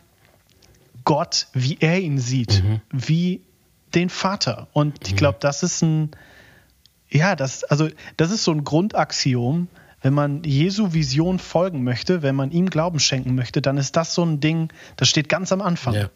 [1.04, 2.82] Gott, wie er ihn sieht, mhm.
[2.92, 3.42] wie
[3.96, 4.68] den Vater.
[4.74, 5.18] Und ich mhm.
[5.18, 6.12] glaube, das ist ein,
[7.10, 9.70] ja, das, also das ist so ein Grundaxiom.
[10.02, 14.14] Wenn man Jesu Vision folgen möchte, wenn man ihm Glauben schenken möchte, dann ist das
[14.14, 15.96] so ein Ding, das steht ganz am Anfang.
[15.96, 16.10] Ja.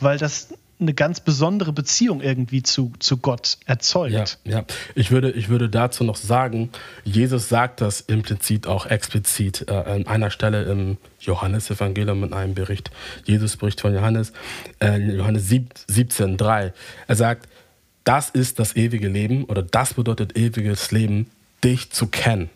[0.00, 4.38] Weil das eine ganz besondere Beziehung irgendwie zu, zu Gott erzeugt.
[4.44, 4.64] Ja, ja.
[4.94, 6.70] Ich, würde, ich würde dazu noch sagen,
[7.04, 12.90] Jesus sagt das implizit auch explizit äh, an einer Stelle im Johannesevangelium in einem Bericht.
[13.24, 14.32] Jesus spricht von Johannes,
[14.80, 16.72] äh, Johannes 17, 3.
[17.08, 17.48] Er sagt,
[18.04, 21.28] das ist das ewige Leben oder das bedeutet ewiges Leben,
[21.64, 22.50] dich zu kennen.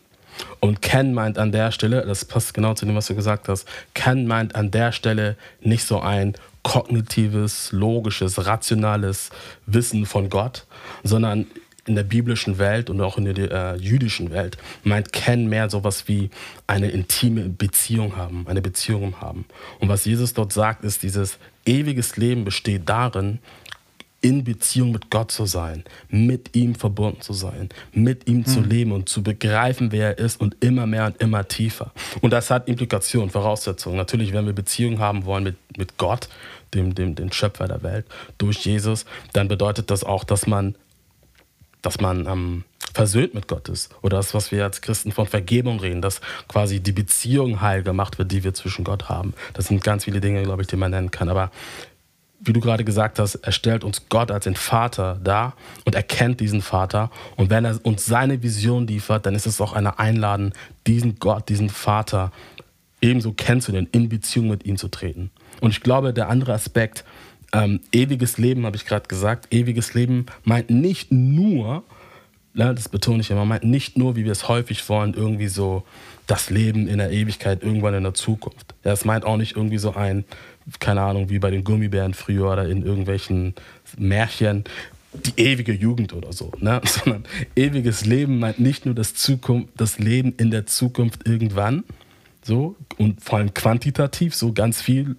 [0.61, 3.67] Und kennen meint an der Stelle, das passt genau zu dem, was du gesagt hast,
[3.95, 9.31] kennen meint an der Stelle nicht so ein kognitives, logisches, rationales
[9.67, 10.67] Wissen von Gott,
[11.03, 11.47] sondern
[11.85, 16.07] in der biblischen Welt und auch in der äh, jüdischen Welt meint kennen mehr sowas
[16.07, 16.31] wie
[16.69, 19.47] eine intime Beziehung haben, eine Beziehung haben.
[19.81, 23.41] Und was Jesus dort sagt, ist, dieses ewiges Leben besteht darin,
[24.23, 28.69] in Beziehung mit Gott zu sein, mit ihm verbunden zu sein, mit ihm zu hm.
[28.69, 31.93] leben und zu begreifen, wer er ist und immer mehr und immer tiefer.
[32.21, 33.97] Und das hat Implikationen, Voraussetzungen.
[33.97, 36.29] Natürlich, wenn wir Beziehung haben wollen mit, mit Gott,
[36.73, 38.07] dem, dem, dem Schöpfer der Welt,
[38.39, 40.77] durch Jesus, dann bedeutet das auch, dass man,
[41.83, 43.95] dass man ähm, versöhnt mit Gott ist.
[44.03, 48.19] Oder das, was wir als Christen von Vergebung reden, dass quasi die Beziehung heil gemacht
[48.19, 49.35] wird, die wir zwischen Gott haben.
[49.55, 51.29] Das sind ganz viele Dinge, glaube ich, die man nennen kann.
[51.29, 51.51] Aber
[52.45, 56.03] wie du gerade gesagt hast, er stellt uns Gott als den Vater dar und er
[56.03, 57.11] kennt diesen Vater.
[57.37, 60.53] Und wenn er uns seine Vision liefert, dann ist es auch eine Einladung,
[60.87, 62.33] diesen Gott, diesen Vater
[63.01, 65.31] ebenso kennenzulernen, in Beziehung mit ihm zu treten.
[65.61, 67.05] Und ich glaube, der andere Aspekt,
[67.53, 71.85] ähm, ewiges Leben, habe ich gerade gesagt, ewiges Leben meint nicht nur,
[72.55, 75.85] das betone ich immer, meint nicht nur, wie wir es häufig wollen, irgendwie so
[76.33, 78.75] das Leben in der Ewigkeit irgendwann in der Zukunft.
[78.85, 80.25] Ja, es meint auch nicht irgendwie so ein,
[80.81, 83.55] keine Ahnung, wie bei den Gummibären früher oder in irgendwelchen
[83.99, 84.65] Märchen,
[85.13, 86.81] die ewige Jugend oder so, ne?
[86.87, 91.85] sondern ewiges Leben meint nicht nur das, Zukunft, das Leben in der Zukunft irgendwann,
[92.43, 95.17] so und vor allem quantitativ, so ganz viel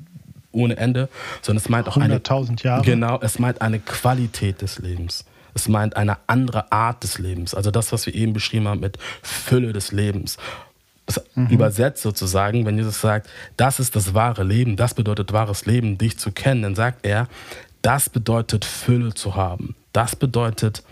[0.51, 1.09] ohne Ende,
[1.43, 2.23] sondern es meint auch eine
[2.63, 2.83] Jahre.
[2.83, 5.25] Genau, es meint eine Qualität des Lebens.
[5.53, 7.53] Es meint eine andere Art des Lebens.
[7.53, 10.39] Also das, was wir eben beschrieben haben mit Fülle des Lebens
[11.35, 11.47] mhm.
[11.47, 16.17] übersetzt sozusagen, wenn Jesus sagt, das ist das wahre Leben, das bedeutet wahres Leben, dich
[16.17, 17.27] zu kennen, dann sagt er,
[17.81, 19.75] das bedeutet Fülle zu haben.
[19.91, 20.83] Das bedeutet,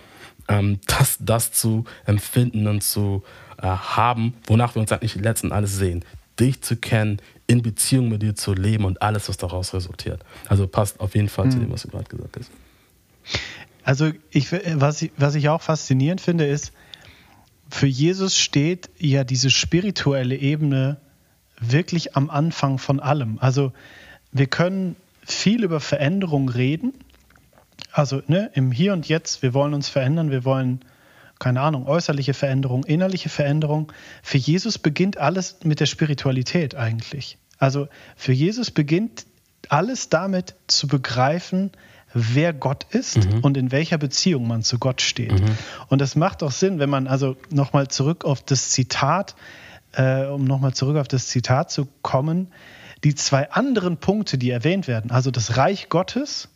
[0.48, 3.24] ähm, das, das zu empfinden und zu
[3.58, 6.04] äh, haben, wonach wir uns eigentlich letzten alles sehen.
[6.40, 10.24] Dich zu kennen, in Beziehung mit dir zu leben und alles, was daraus resultiert.
[10.48, 11.52] Also passt auf jeden Fall mhm.
[11.52, 12.52] zu dem, was du gerade gesagt hast.
[13.84, 16.72] Also ich, was, ich, was ich auch faszinierend finde, ist,
[17.72, 20.98] für Jesus steht ja diese spirituelle Ebene
[21.60, 23.40] wirklich am Anfang von allem.
[23.40, 23.72] Also
[24.32, 26.94] wir können viel über Veränderung reden.
[27.92, 30.82] Also ne, im Hier und Jetzt, wir wollen uns verändern, wir wollen,
[31.40, 33.92] keine Ahnung, äußerliche Veränderung, innerliche Veränderung.
[34.22, 37.38] Für Jesus beginnt alles mit der Spiritualität eigentlich.
[37.58, 39.26] Also für Jesus beginnt
[39.70, 41.72] alles damit zu begreifen,
[42.14, 43.40] wer Gott ist mhm.
[43.40, 45.40] und in welcher Beziehung man zu Gott steht.
[45.40, 45.58] Mhm.
[45.88, 49.36] Und das macht auch Sinn, wenn man also nochmal zurück auf das Zitat,
[49.94, 52.48] äh, um nochmal zurück auf das Zitat zu kommen,
[53.04, 56.50] die zwei anderen Punkte, die erwähnt werden, also das Reich Gottes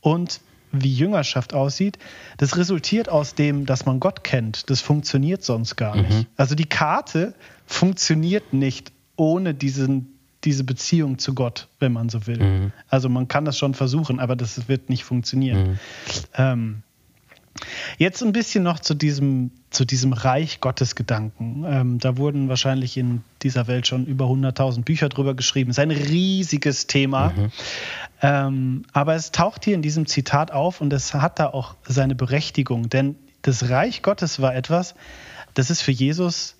[0.00, 0.40] und
[0.70, 1.98] wie Jüngerschaft aussieht,
[2.36, 4.68] das resultiert aus dem, dass man Gott kennt.
[4.70, 6.10] Das funktioniert sonst gar nicht.
[6.10, 6.26] Mhm.
[6.36, 7.34] Also die Karte
[7.66, 10.17] funktioniert nicht ohne diesen
[10.48, 12.38] diese Beziehung zu Gott, wenn man so will.
[12.38, 12.72] Mhm.
[12.88, 15.72] Also man kann das schon versuchen, aber das wird nicht funktionieren.
[15.72, 15.78] Mhm.
[16.34, 16.82] Ähm,
[17.98, 21.64] jetzt ein bisschen noch zu diesem, zu diesem Reich Gottes Gedanken.
[21.68, 25.70] Ähm, da wurden wahrscheinlich in dieser Welt schon über 100.000 Bücher drüber geschrieben.
[25.70, 27.34] Es ist ein riesiges Thema.
[27.36, 27.52] Mhm.
[28.22, 32.14] Ähm, aber es taucht hier in diesem Zitat auf und es hat da auch seine
[32.14, 32.88] Berechtigung.
[32.88, 34.94] Denn das Reich Gottes war etwas,
[35.52, 36.56] das ist für Jesus,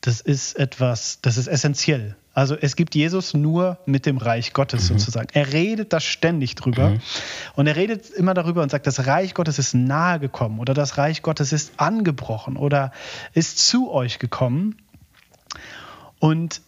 [0.00, 2.16] das ist etwas, das ist essentiell.
[2.36, 4.98] Also es gibt Jesus nur mit dem Reich Gottes mhm.
[4.98, 5.28] sozusagen.
[5.32, 6.90] Er redet da ständig drüber.
[6.90, 7.00] Mhm.
[7.54, 10.98] Und er redet immer darüber und sagt, das Reich Gottes ist nahe gekommen oder das
[10.98, 12.92] Reich Gottes ist angebrochen oder
[13.32, 14.76] ist zu euch gekommen.
[16.18, 16.60] Und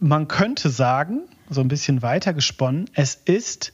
[0.00, 3.72] man könnte sagen, so ein bisschen weiter gesponnen, es ist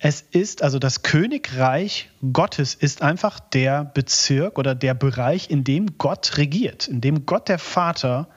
[0.00, 5.98] es ist, also das Königreich Gottes ist einfach der Bezirk oder der Bereich, in dem
[5.98, 8.28] Gott regiert, in dem Gott der Vater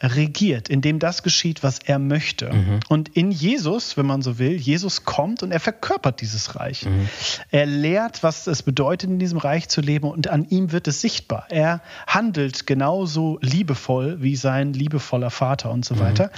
[0.00, 2.52] regiert, in dem das geschieht, was er möchte.
[2.52, 2.80] Mhm.
[2.88, 6.86] Und in Jesus, wenn man so will, Jesus kommt und er verkörpert dieses Reich.
[6.86, 7.08] Mhm.
[7.50, 11.00] Er lehrt, was es bedeutet, in diesem Reich zu leben und an ihm wird es
[11.00, 11.46] sichtbar.
[11.48, 16.00] Er handelt genauso liebevoll wie sein liebevoller Vater und so mhm.
[16.00, 16.30] weiter.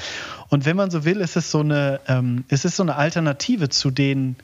[0.48, 3.68] Und wenn man so will, ist es so eine, ähm, ist es so eine Alternative
[3.68, 4.36] zu den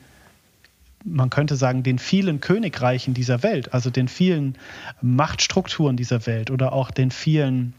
[1.03, 4.55] man könnte sagen, den vielen Königreichen dieser Welt, also den vielen
[5.01, 7.73] Machtstrukturen dieser Welt oder auch den vielen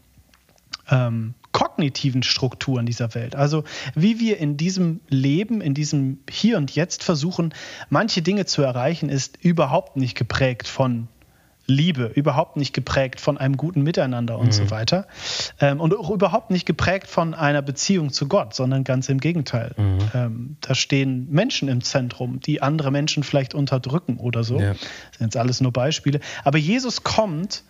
[0.91, 3.35] ähm, kognitiven Strukturen dieser Welt.
[3.35, 3.63] Also
[3.95, 7.53] wie wir in diesem Leben, in diesem Hier und Jetzt versuchen,
[7.89, 11.07] manche Dinge zu erreichen, ist überhaupt nicht geprägt von
[11.69, 14.51] Liebe, überhaupt nicht geprägt von einem guten Miteinander und mhm.
[14.51, 15.07] so weiter.
[15.59, 19.73] Ähm, und auch überhaupt nicht geprägt von einer Beziehung zu Gott, sondern ganz im Gegenteil.
[19.77, 19.97] Mhm.
[20.13, 24.59] Ähm, da stehen Menschen im Zentrum, die andere Menschen vielleicht unterdrücken oder so.
[24.59, 24.73] Ja.
[24.73, 24.79] Das
[25.19, 26.19] sind jetzt alles nur Beispiele.
[26.43, 27.63] Aber Jesus kommt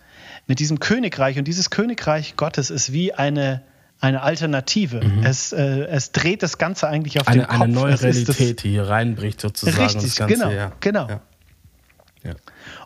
[0.50, 3.62] mit diesem Königreich und dieses Königreich Gottes ist wie eine
[4.00, 5.00] eine Alternative.
[5.00, 5.22] Mhm.
[5.22, 7.60] Es, äh, es dreht das Ganze eigentlich auf eine, den Kopf.
[7.60, 9.76] Eine neue es Realität, das, die hier reinbricht sozusagen.
[9.80, 10.72] Richtig, Ganze, genau, ja.
[10.80, 11.08] genau.
[11.08, 11.20] Ja.
[12.24, 12.34] Ja.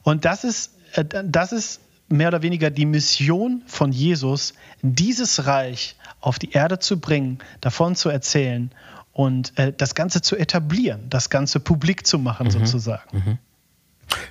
[0.02, 5.96] Und das ist, äh, das ist mehr oder weniger die Mission von Jesus, dieses Reich
[6.20, 8.72] auf die Erde zu bringen, davon zu erzählen
[9.12, 12.50] und äh, das Ganze zu etablieren, das Ganze publik zu machen mhm.
[12.50, 13.16] sozusagen.
[13.16, 13.38] Mhm.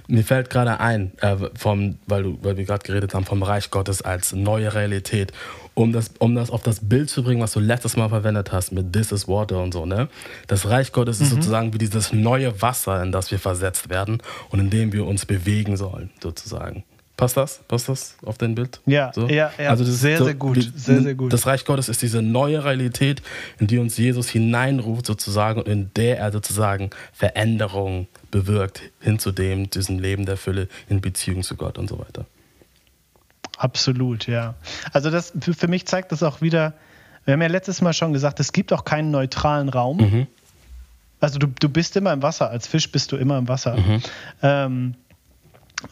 [0.07, 3.71] Mir fällt gerade ein, äh, vom, weil, du, weil wir gerade geredet haben, vom Reich
[3.71, 5.31] Gottes als neue Realität.
[5.75, 8.71] Um das, um das auf das Bild zu bringen, was du letztes Mal verwendet hast
[8.71, 10.07] mit This is Water und so, ne?
[10.45, 11.25] Das Reich Gottes mhm.
[11.25, 15.07] ist sozusagen wie dieses neue Wasser, in das wir versetzt werden und in dem wir
[15.07, 16.83] uns bewegen sollen, sozusagen.
[17.23, 17.59] Passt das?
[17.67, 18.81] Passt das auf dein Bild?
[18.85, 19.27] Ja, so?
[19.27, 19.69] ja, ja.
[19.69, 20.71] Also das sehr, so, sehr gut.
[20.75, 21.31] Sehr, sehr gut.
[21.31, 23.21] Das Reich Gottes ist diese neue Realität,
[23.59, 29.31] in die uns Jesus hineinruft, sozusagen, und in der er sozusagen Veränderungen bewirkt, hin zu
[29.31, 32.25] dem, diesem Leben der Fülle in Beziehung zu Gott und so weiter.
[33.57, 34.55] Absolut, ja.
[34.91, 36.73] Also das für mich zeigt das auch wieder,
[37.25, 39.97] wir haben ja letztes Mal schon gesagt, es gibt auch keinen neutralen Raum.
[39.97, 40.27] Mhm.
[41.21, 43.77] Also du, du bist immer im Wasser, als Fisch bist du immer im Wasser.
[43.77, 44.01] Mhm.
[44.41, 44.95] Ähm,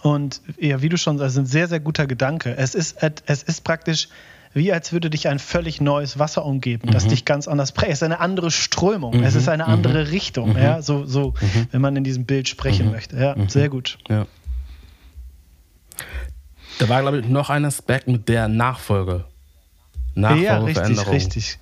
[0.02, 2.56] und ja, wie du schon sagst, ist ein sehr, sehr guter Gedanke.
[2.58, 4.10] Es ist, es ist praktisch
[4.54, 6.92] wie als würde dich ein völlig neues Wasser umgeben, mhm.
[6.92, 7.92] das dich ganz anders prägt.
[7.94, 9.24] Es ist eine andere Strömung, mhm.
[9.24, 10.10] es ist eine andere mhm.
[10.10, 10.58] Richtung, mhm.
[10.58, 11.68] ja, so, so mhm.
[11.72, 12.92] wenn man in diesem Bild sprechen mhm.
[12.92, 13.18] möchte.
[13.18, 13.98] Ja, sehr gut.
[14.10, 14.26] Ja.
[16.80, 19.26] Da war, glaube ich, noch ein Aspekt mit der Nachfolge.
[20.16, 21.60] Nachfolge ja, richtig, richtig.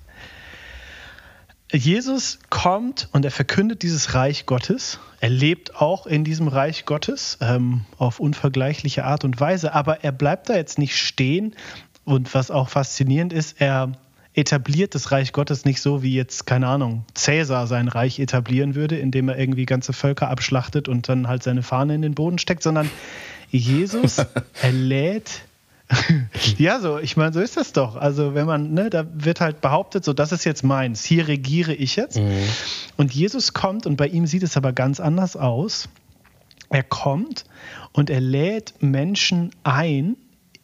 [1.72, 4.98] Jesus kommt und er verkündet dieses Reich Gottes.
[5.20, 10.12] Er lebt auch in diesem Reich Gottes ähm, auf unvergleichliche Art und Weise, aber er
[10.12, 11.54] bleibt da jetzt nicht stehen.
[12.04, 13.92] Und was auch faszinierend ist, er
[14.34, 18.96] etabliert das Reich Gottes nicht so, wie jetzt, keine Ahnung, Cäsar sein Reich etablieren würde,
[18.96, 22.62] indem er irgendwie ganze Völker abschlachtet und dann halt seine Fahne in den Boden steckt,
[22.62, 22.90] sondern
[23.50, 24.18] Jesus,
[24.62, 25.42] er lädt
[26.58, 27.96] ja, so, ich meine, so ist das doch.
[27.96, 31.74] Also, wenn man, ne, da wird halt behauptet, so, das ist jetzt meins, hier regiere
[31.74, 32.18] ich jetzt.
[32.18, 32.42] Mhm.
[32.96, 35.88] Und Jesus kommt und bei ihm sieht es aber ganz anders aus.
[36.68, 37.44] Er kommt
[37.92, 40.16] und er lädt Menschen ein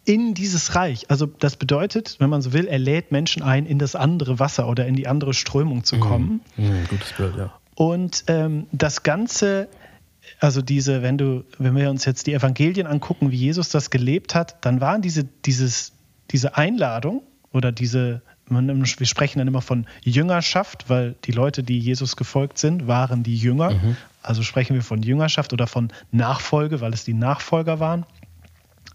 [0.05, 1.11] in dieses Reich.
[1.11, 4.69] Also, das bedeutet, wenn man so will, er lädt Menschen ein, in das andere Wasser
[4.69, 6.01] oder in die andere Strömung zu mhm.
[6.01, 6.41] kommen.
[6.57, 6.65] Mhm.
[6.65, 7.53] Mhm, gutes Bild, ja.
[7.75, 9.69] Und ähm, das Ganze
[10.41, 14.35] also diese, wenn du, wenn wir uns jetzt die Evangelien angucken, wie Jesus das gelebt
[14.35, 15.93] hat, dann waren diese, dieses,
[16.31, 17.23] diese Einladung
[17.53, 22.87] oder diese wir sprechen dann immer von Jüngerschaft, weil die Leute, die Jesus gefolgt sind,
[22.87, 23.71] waren die Jünger.
[23.73, 23.97] Mhm.
[24.23, 28.07] Also sprechen wir von Jüngerschaft oder von Nachfolge, weil es die Nachfolger waren.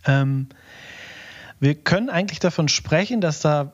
[0.06, 0.48] Ähm,
[1.60, 3.74] wir können eigentlich davon sprechen, dass da,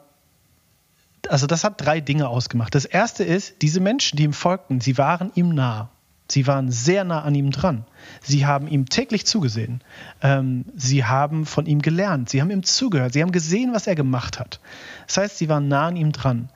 [1.30, 2.74] also das hat drei Dinge ausgemacht.
[2.74, 5.90] Das erste ist, diese Menschen, die ihm folgten, sie waren ihm nah.
[6.30, 7.86] Sie waren sehr nah an ihm dran.
[8.22, 9.82] Sie haben ihm täglich zugesehen.
[10.22, 12.30] Ähm, sie haben von ihm gelernt.
[12.30, 13.14] Sie haben ihm zugehört.
[13.14, 14.60] Sie haben gesehen, was er gemacht hat.
[15.08, 16.50] Das heißt, sie waren nah an ihm dran.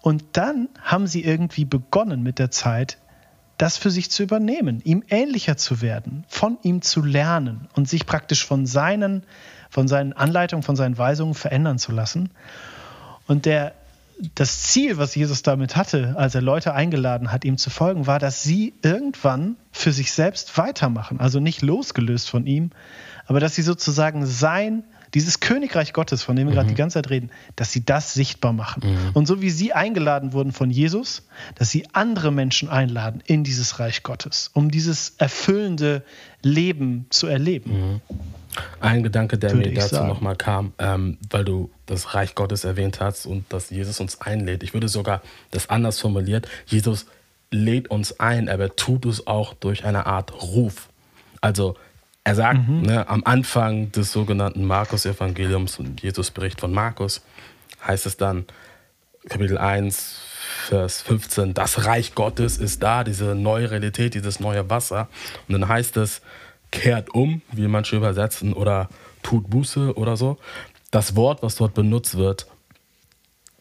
[0.00, 2.98] Und dann haben sie irgendwie begonnen mit der Zeit,
[3.58, 8.06] das für sich zu übernehmen, ihm ähnlicher zu werden, von ihm zu lernen und sich
[8.06, 9.22] praktisch von seinen,
[9.70, 12.30] von seinen Anleitungen, von seinen Weisungen verändern zu lassen.
[13.26, 13.72] Und der,
[14.34, 18.18] das Ziel, was Jesus damit hatte, als er Leute eingeladen hat, ihm zu folgen, war,
[18.18, 21.20] dass sie irgendwann für sich selbst weitermachen.
[21.20, 22.70] Also nicht losgelöst von ihm,
[23.26, 26.56] aber dass sie sozusagen sein dieses Königreich Gottes, von dem wir mhm.
[26.56, 28.82] gerade die ganze Zeit reden, dass sie das sichtbar machen.
[28.84, 29.10] Mhm.
[29.14, 33.78] Und so wie sie eingeladen wurden von Jesus, dass sie andere Menschen einladen in dieses
[33.78, 36.02] Reich Gottes, um dieses erfüllende
[36.42, 37.72] Leben zu erleben.
[37.72, 38.00] Mhm.
[38.80, 43.26] Ein Gedanke, der mir dazu nochmal kam, ähm, weil du das Reich Gottes erwähnt hast
[43.26, 44.62] und dass Jesus uns einlädt.
[44.62, 46.48] Ich würde sogar das anders formuliert.
[46.66, 47.06] Jesus
[47.50, 50.88] lädt uns ein, aber tut es auch durch eine Art Ruf.
[51.40, 51.76] Also
[52.24, 52.82] er sagt mhm.
[52.82, 57.22] ne, am Anfang des sogenannten Markus-Evangeliums und Jesus-Bericht von Markus,
[57.86, 58.46] heißt es dann,
[59.28, 60.22] Kapitel 1,
[60.68, 65.08] Vers 15, das Reich Gottes ist da, diese neue Realität, dieses neue Wasser.
[65.46, 66.20] Und dann heißt es,
[66.76, 68.90] kehrt um, wie manche übersetzen, oder
[69.22, 70.36] tut Buße oder so.
[70.90, 72.46] Das Wort, was dort benutzt wird,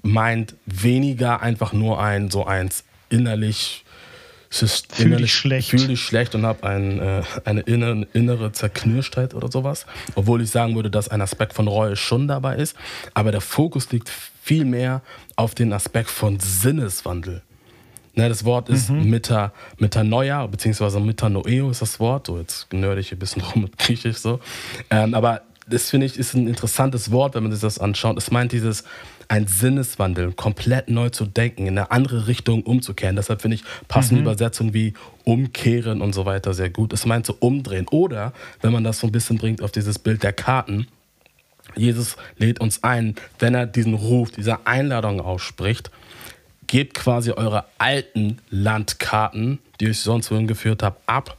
[0.01, 3.85] meint weniger einfach nur ein so eins innerlich
[4.49, 5.69] fühl innerlich schlecht.
[5.69, 9.85] fühle dich schlecht und habe ein, äh, eine innere, innere Zerknirschtheit oder sowas.
[10.15, 12.75] Obwohl ich sagen würde, dass ein Aspekt von Reue schon dabei ist.
[13.13, 15.01] Aber der Fokus liegt viel mehr
[15.35, 17.41] auf den Aspekt von Sinneswandel.
[18.15, 19.09] Ne, das Wort ist mhm.
[19.09, 22.27] Meta, Metanoia, beziehungsweise Metanoeo ist das Wort.
[22.27, 24.39] So, jetzt nörde ich ein bisschen rum mit Griechisch so.
[24.89, 28.17] Ähm, aber das finde ich ist ein interessantes Wort, wenn man sich das anschaut.
[28.17, 28.83] Es meint dieses
[29.27, 33.15] ein Sinneswandel, komplett neu zu denken, in eine andere Richtung umzukehren.
[33.15, 34.27] Deshalb finde ich passende mhm.
[34.27, 34.93] Übersetzungen wie
[35.23, 36.93] umkehren und so weiter sehr gut.
[36.93, 37.87] Es meint so umdrehen.
[37.89, 40.87] Oder, wenn man das so ein bisschen bringt auf dieses Bild der Karten,
[41.75, 45.89] Jesus lädt uns ein, wenn er diesen Ruf, diese Einladung ausspricht,
[46.67, 51.37] gebt quasi eure alten Landkarten, die ich sonst wohin geführt habe, ab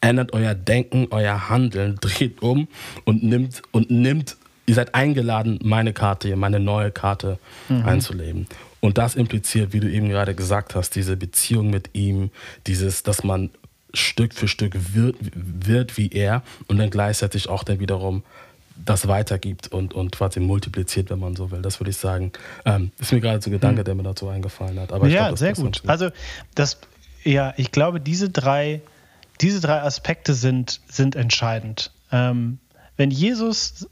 [0.00, 2.68] ändert euer Denken, euer Handeln, dreht um
[3.04, 4.36] und nimmt und nimmt
[4.66, 7.38] ihr seid eingeladen, meine Karte, meine neue Karte
[7.68, 7.84] mhm.
[7.84, 8.46] einzuleben.
[8.80, 12.30] Und das impliziert, wie du eben gerade gesagt hast, diese Beziehung mit ihm,
[12.66, 13.50] dieses, dass man
[13.92, 18.24] Stück für Stück wird, wird wie er und dann gleichzeitig auch dann wiederum
[18.76, 21.62] das weitergibt und, und quasi multipliziert, wenn man so will.
[21.62, 22.32] Das würde ich sagen.
[22.64, 23.84] Ähm, ist mir gerade so ein Gedanke, mhm.
[23.84, 24.92] der mir dazu eingefallen hat.
[24.92, 25.82] Aber ja, glaub, sehr gut.
[25.86, 26.10] Also
[26.54, 26.78] das,
[27.22, 28.80] ja, ich glaube, diese drei,
[29.40, 31.92] diese drei Aspekte sind, sind entscheidend.
[32.10, 32.58] Ähm,
[32.96, 33.88] wenn Jesus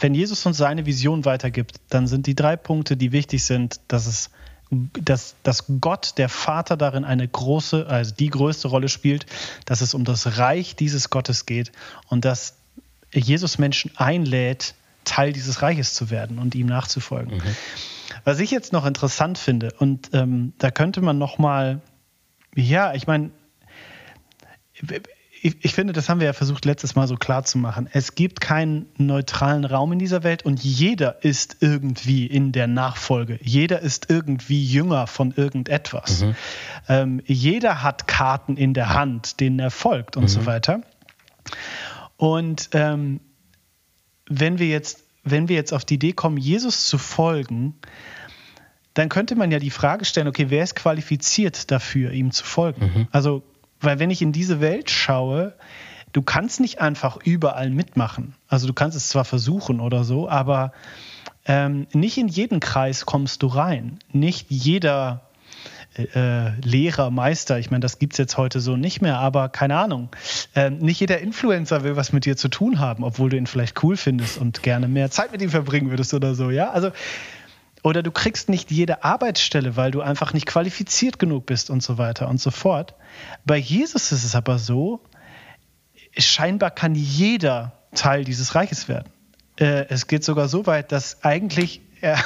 [0.00, 4.06] wenn Jesus uns seine Vision weitergibt, dann sind die drei Punkte, die wichtig sind, dass
[4.06, 4.30] es
[4.70, 9.24] dass, dass Gott, der Vater, darin eine große, also die größte Rolle spielt,
[9.64, 11.72] dass es um das Reich dieses Gottes geht
[12.08, 12.57] und dass
[13.12, 17.38] Jesus Menschen einlädt, Teil dieses Reiches zu werden und ihm nachzufolgen.
[17.38, 17.56] Mhm.
[18.24, 21.80] Was ich jetzt noch interessant finde, und ähm, da könnte man noch mal,
[22.54, 23.30] ja, ich meine,
[25.40, 27.88] ich, ich, finde, das haben wir ja versucht letztes Mal so klar zu machen.
[27.92, 33.38] Es gibt keinen neutralen Raum in dieser Welt und jeder ist irgendwie in der Nachfolge.
[33.42, 36.22] Jeder ist irgendwie jünger von irgendetwas.
[36.22, 36.36] Mhm.
[36.88, 40.28] Ähm, jeder hat Karten in der Hand, denen er folgt und mhm.
[40.28, 40.82] so weiter.
[42.18, 43.20] Und ähm,
[44.28, 47.74] wenn wir jetzt, wenn wir jetzt auf die Idee kommen, Jesus zu folgen,
[48.92, 52.84] dann könnte man ja die Frage stellen, okay, wer ist qualifiziert dafür, ihm zu folgen?
[52.84, 53.08] Mhm.
[53.12, 53.42] Also
[53.80, 55.54] weil wenn ich in diese Welt schaue,
[56.12, 58.34] du kannst nicht einfach überall mitmachen.
[58.48, 60.72] Also du kannst es zwar versuchen oder so, aber
[61.46, 63.98] ähm, nicht in jeden Kreis kommst du rein.
[64.12, 65.27] Nicht jeder
[65.98, 69.76] äh, Lehrer, Meister, ich meine, das gibt es jetzt heute so nicht mehr, aber keine
[69.76, 70.08] Ahnung.
[70.54, 73.82] Äh, nicht jeder Influencer will was mit dir zu tun haben, obwohl du ihn vielleicht
[73.82, 76.70] cool findest und gerne mehr Zeit mit ihm verbringen würdest oder so, ja.
[76.70, 76.90] Also
[77.82, 81.96] oder du kriegst nicht jede Arbeitsstelle, weil du einfach nicht qualifiziert genug bist und so
[81.96, 82.94] weiter und so fort.
[83.44, 85.00] Bei Jesus ist es aber so,
[86.16, 89.08] scheinbar kann jeder Teil dieses Reiches werden.
[89.58, 92.18] Äh, es geht sogar so weit, dass eigentlich er,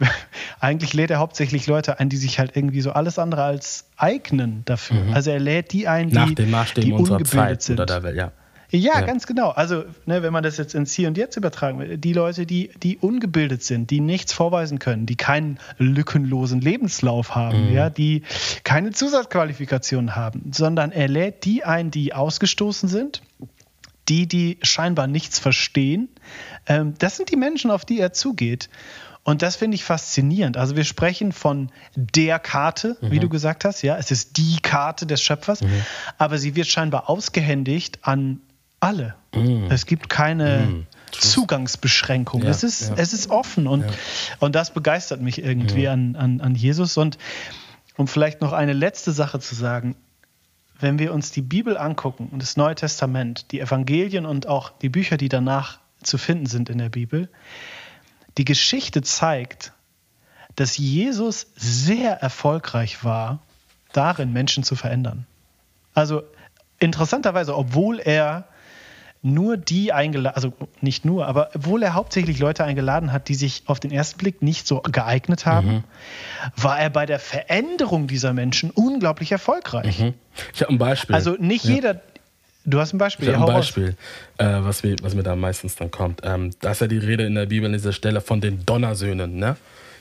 [0.60, 4.62] eigentlich lädt er hauptsächlich Leute ein, die sich halt irgendwie so alles andere als eignen
[4.64, 5.04] dafür.
[5.04, 5.14] Mhm.
[5.14, 7.80] Also er lädt die ein, die, Nach Maßstäben die unserer Zeit sind.
[7.80, 8.32] Oder der ja.
[8.70, 9.50] Ja, ja, ganz genau.
[9.50, 12.70] Also, ne, wenn man das jetzt ins Hier und Jetzt übertragen will, die Leute, die,
[12.82, 17.74] die ungebildet sind, die nichts vorweisen können, die keinen lückenlosen Lebenslauf haben, mhm.
[17.74, 18.22] ja, die
[18.64, 23.22] keine Zusatzqualifikationen haben, sondern er lädt die ein, die ausgestoßen sind,
[24.08, 26.08] die, die scheinbar nichts verstehen.
[26.66, 28.68] Ähm, das sind die Menschen, auf die er zugeht.
[29.26, 30.56] Und das finde ich faszinierend.
[30.56, 33.10] Also wir sprechen von der Karte, mhm.
[33.10, 35.84] wie du gesagt hast, ja, es ist die Karte des Schöpfers, mhm.
[36.16, 38.40] aber sie wird scheinbar ausgehändigt an
[38.78, 39.16] alle.
[39.34, 39.64] Mm.
[39.68, 40.86] Es gibt keine mm.
[41.10, 42.42] Zugangsbeschränkung.
[42.42, 42.94] Ja, es, ist, ja.
[42.98, 43.90] es ist offen und, ja.
[44.38, 46.96] und das begeistert mich irgendwie an, an, an Jesus.
[46.96, 47.18] Und
[47.96, 49.96] um vielleicht noch eine letzte Sache zu sagen,
[50.78, 54.90] wenn wir uns die Bibel angucken und das Neue Testament, die Evangelien und auch die
[54.90, 57.28] Bücher, die danach zu finden sind in der Bibel,
[58.38, 59.72] die Geschichte zeigt,
[60.56, 63.40] dass Jesus sehr erfolgreich war,
[63.92, 65.26] darin Menschen zu verändern.
[65.94, 66.22] Also
[66.78, 68.46] interessanterweise, obwohl er
[69.22, 73.64] nur die eingeladen, also nicht nur, aber obwohl er hauptsächlich Leute eingeladen hat, die sich
[73.66, 75.84] auf den ersten Blick nicht so geeignet haben, mhm.
[76.54, 79.98] war er bei der Veränderung dieser Menschen unglaublich erfolgreich.
[79.98, 80.14] Mhm.
[80.54, 81.14] Ich habe ein Beispiel.
[81.14, 81.74] Also nicht ja.
[81.74, 82.00] jeder.
[82.66, 83.28] Du hast ein Beispiel.
[83.28, 83.96] Ich ein Beispiel,
[84.38, 86.22] äh, was, mir, was mir da meistens dann kommt.
[86.24, 89.36] Ähm, da ist ja die Rede in der Bibel an dieser Stelle von den Donnersöhnen,
[89.36, 89.56] ne?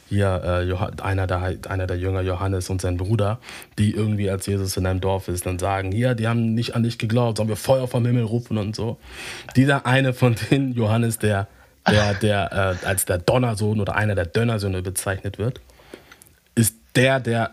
[0.07, 3.39] hier äh, einer, der, einer der Jünger, Johannes und sein Bruder,
[3.78, 6.84] die irgendwie, als Jesus in einem Dorf ist, dann sagen, hier, die haben nicht an
[6.84, 8.97] dich geglaubt, sollen wir Feuer vom Himmel rufen und so.
[9.55, 11.47] Dieser eine von den Johannes, der,
[11.89, 15.61] der, der äh, als der Donnersohn oder einer der Donnersöhne bezeichnet wird,
[16.55, 17.51] ist der, der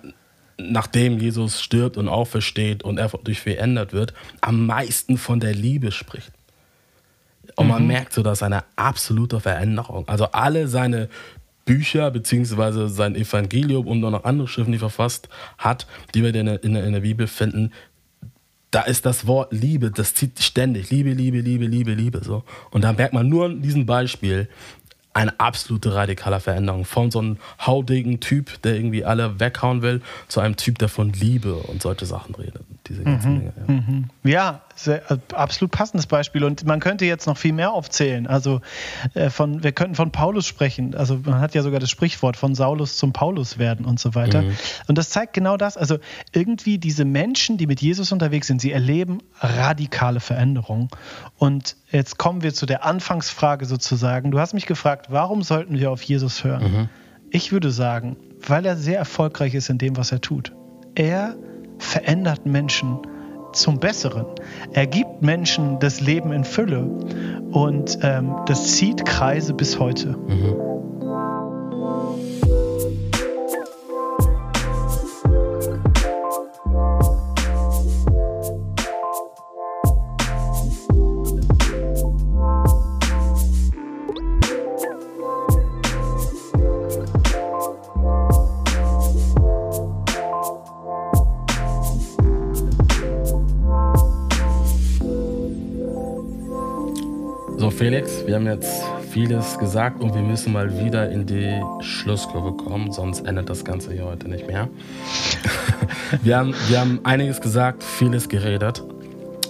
[0.59, 5.93] nachdem Jesus stirbt und aufersteht und er durch verändert wird, am meisten von der Liebe
[5.93, 6.33] spricht.
[7.57, 7.89] Und man mhm.
[7.89, 10.09] merkt so, dass eine absolute Veränderung.
[10.09, 11.09] Also alle seine
[11.65, 15.29] Bücher beziehungsweise sein Evangelium und noch andere Schriften, die er verfasst
[15.59, 17.73] hat, die wir in der, in der, in der Bibel finden,
[18.73, 20.91] da ist das Wort Liebe, das zieht ständig.
[20.91, 22.25] Liebe, Liebe, Liebe, Liebe, Liebe.
[22.25, 22.43] So.
[22.71, 24.49] Und da merkt man nur in diesem Beispiel,
[25.15, 26.85] eine absolute radikale Veränderung.
[26.85, 31.13] Von so einem haudigen Typ, der irgendwie alle weghauen will, zu einem Typ, der von
[31.13, 32.63] Liebe und solche Sachen redet.
[32.89, 33.53] Diese ganzen mhm, Dinge.
[33.57, 34.11] Ja, mhm.
[34.25, 36.43] ja sehr, äh, absolut passendes Beispiel.
[36.43, 38.27] Und man könnte jetzt noch viel mehr aufzählen.
[38.27, 38.61] Also
[39.15, 40.95] äh, von, wir könnten von Paulus sprechen.
[40.95, 44.43] Also man hat ja sogar das Sprichwort von Saulus zum Paulus werden und so weiter.
[44.43, 44.57] Mhm.
[44.89, 45.77] Und das zeigt genau das.
[45.77, 45.99] Also
[46.33, 50.89] irgendwie diese Menschen, die mit Jesus unterwegs sind, sie erleben radikale Veränderungen.
[51.37, 54.33] Und jetzt kommen wir zu der Anfangsfrage sozusagen.
[54.33, 56.63] Du hast mich gefragt, warum sollten wir auf Jesus hören?
[56.63, 56.89] Mhm.
[57.31, 58.17] Ich würde sagen,
[58.47, 60.53] weil er sehr erfolgreich ist in dem, was er tut.
[60.95, 61.37] Er
[61.83, 62.99] verändert Menschen
[63.53, 64.27] zum Besseren.
[64.73, 66.85] Er gibt Menschen das Leben in Fülle
[67.51, 70.17] und ähm, das zieht Kreise bis heute.
[70.17, 70.92] Mhm.
[98.33, 103.27] Wir haben jetzt vieles gesagt und wir müssen mal wieder in die Schlusskurve kommen, sonst
[103.27, 104.71] endet das Ganze hier heute nicht mehr.
[106.23, 108.83] wir, haben, wir haben einiges gesagt, vieles geredet.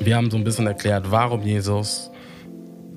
[0.01, 2.11] Wir haben so ein bisschen erklärt, warum Jesus,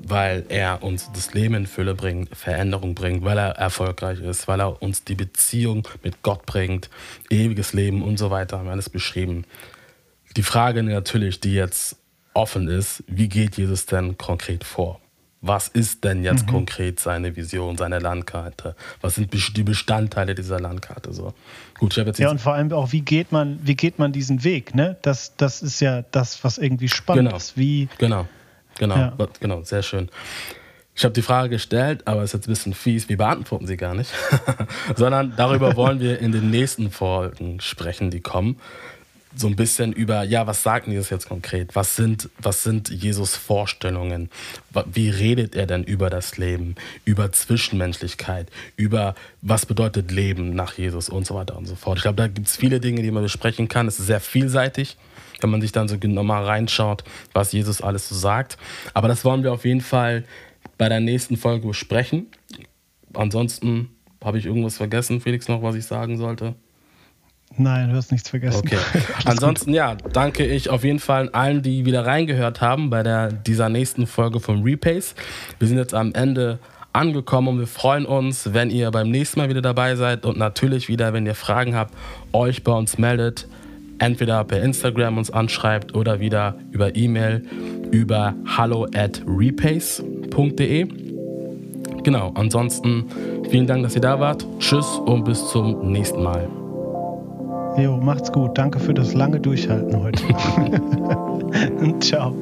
[0.07, 4.61] weil er uns das Leben in Fülle bringt, Veränderung bringt, weil er erfolgreich ist, weil
[4.61, 6.89] er uns die Beziehung mit Gott bringt,
[7.29, 9.45] ewiges Leben und so weiter, haben wir alles beschrieben.
[10.36, 11.97] Die Frage natürlich, die jetzt
[12.33, 14.99] offen ist, wie geht Jesus denn konkret vor?
[15.47, 16.51] Was ist denn jetzt mhm.
[16.51, 18.75] konkret seine Vision, seine Landkarte?
[19.01, 21.13] Was sind die Bestandteile dieser Landkarte?
[21.13, 21.33] So.
[21.77, 24.43] Gut, ich jetzt ja, und vor allem auch, wie geht man, wie geht man diesen
[24.43, 24.73] Weg?
[24.73, 24.97] Ne?
[25.03, 27.37] Das, das ist ja das, was irgendwie spannend genau.
[27.37, 27.57] ist.
[27.57, 28.27] Wie, genau,
[28.77, 29.13] genau, ja.
[29.39, 30.09] genau, sehr schön.
[30.95, 33.09] Ich habe die Frage gestellt, aber es ist jetzt ein bisschen fies.
[33.09, 34.11] Wir beantworten sie gar nicht,
[34.95, 38.57] sondern darüber wollen wir in den nächsten Folgen sprechen, die kommen
[39.36, 41.75] so ein bisschen über, ja, was sagt Jesus jetzt konkret?
[41.75, 44.29] Was sind, was sind Jesus Vorstellungen?
[44.91, 51.09] Wie redet er denn über das Leben, über Zwischenmenschlichkeit, über was bedeutet Leben nach Jesus
[51.09, 51.97] und so weiter und so fort.
[51.97, 53.88] Ich glaube, da gibt es viele Dinge, die man besprechen kann.
[53.88, 54.97] Es ist sehr vielseitig,
[55.41, 58.57] wenn man sich dann so nochmal reinschaut, was Jesus alles so sagt.
[58.93, 60.23] Aber das wollen wir auf jeden Fall
[60.77, 62.27] bei der nächsten Folge besprechen.
[63.13, 63.89] Ansonsten
[64.23, 66.55] habe ich irgendwas vergessen, Felix, noch, was ich sagen sollte?
[67.57, 68.61] Nein, du hast nichts vergessen.
[68.65, 68.77] Okay.
[69.25, 73.69] Ansonsten, ja, danke ich auf jeden Fall allen, die wieder reingehört haben bei der, dieser
[73.69, 75.15] nächsten Folge von Repays.
[75.59, 76.59] Wir sind jetzt am Ende
[76.91, 80.87] angekommen und wir freuen uns, wenn ihr beim nächsten Mal wieder dabei seid und natürlich
[80.87, 81.93] wieder, wenn ihr Fragen habt,
[82.33, 83.47] euch bei uns meldet.
[83.97, 87.45] Entweder per Instagram uns anschreibt oder wieder über E-Mail
[87.91, 90.87] über hallo at repays.de.
[92.03, 93.05] Genau, ansonsten
[93.49, 94.45] vielen Dank, dass ihr da wart.
[94.59, 96.64] Tschüss und bis zum nächsten Mal.
[97.78, 98.57] Jo, macht's gut.
[98.57, 100.23] Danke für das lange Durchhalten heute.
[101.99, 102.36] Ciao.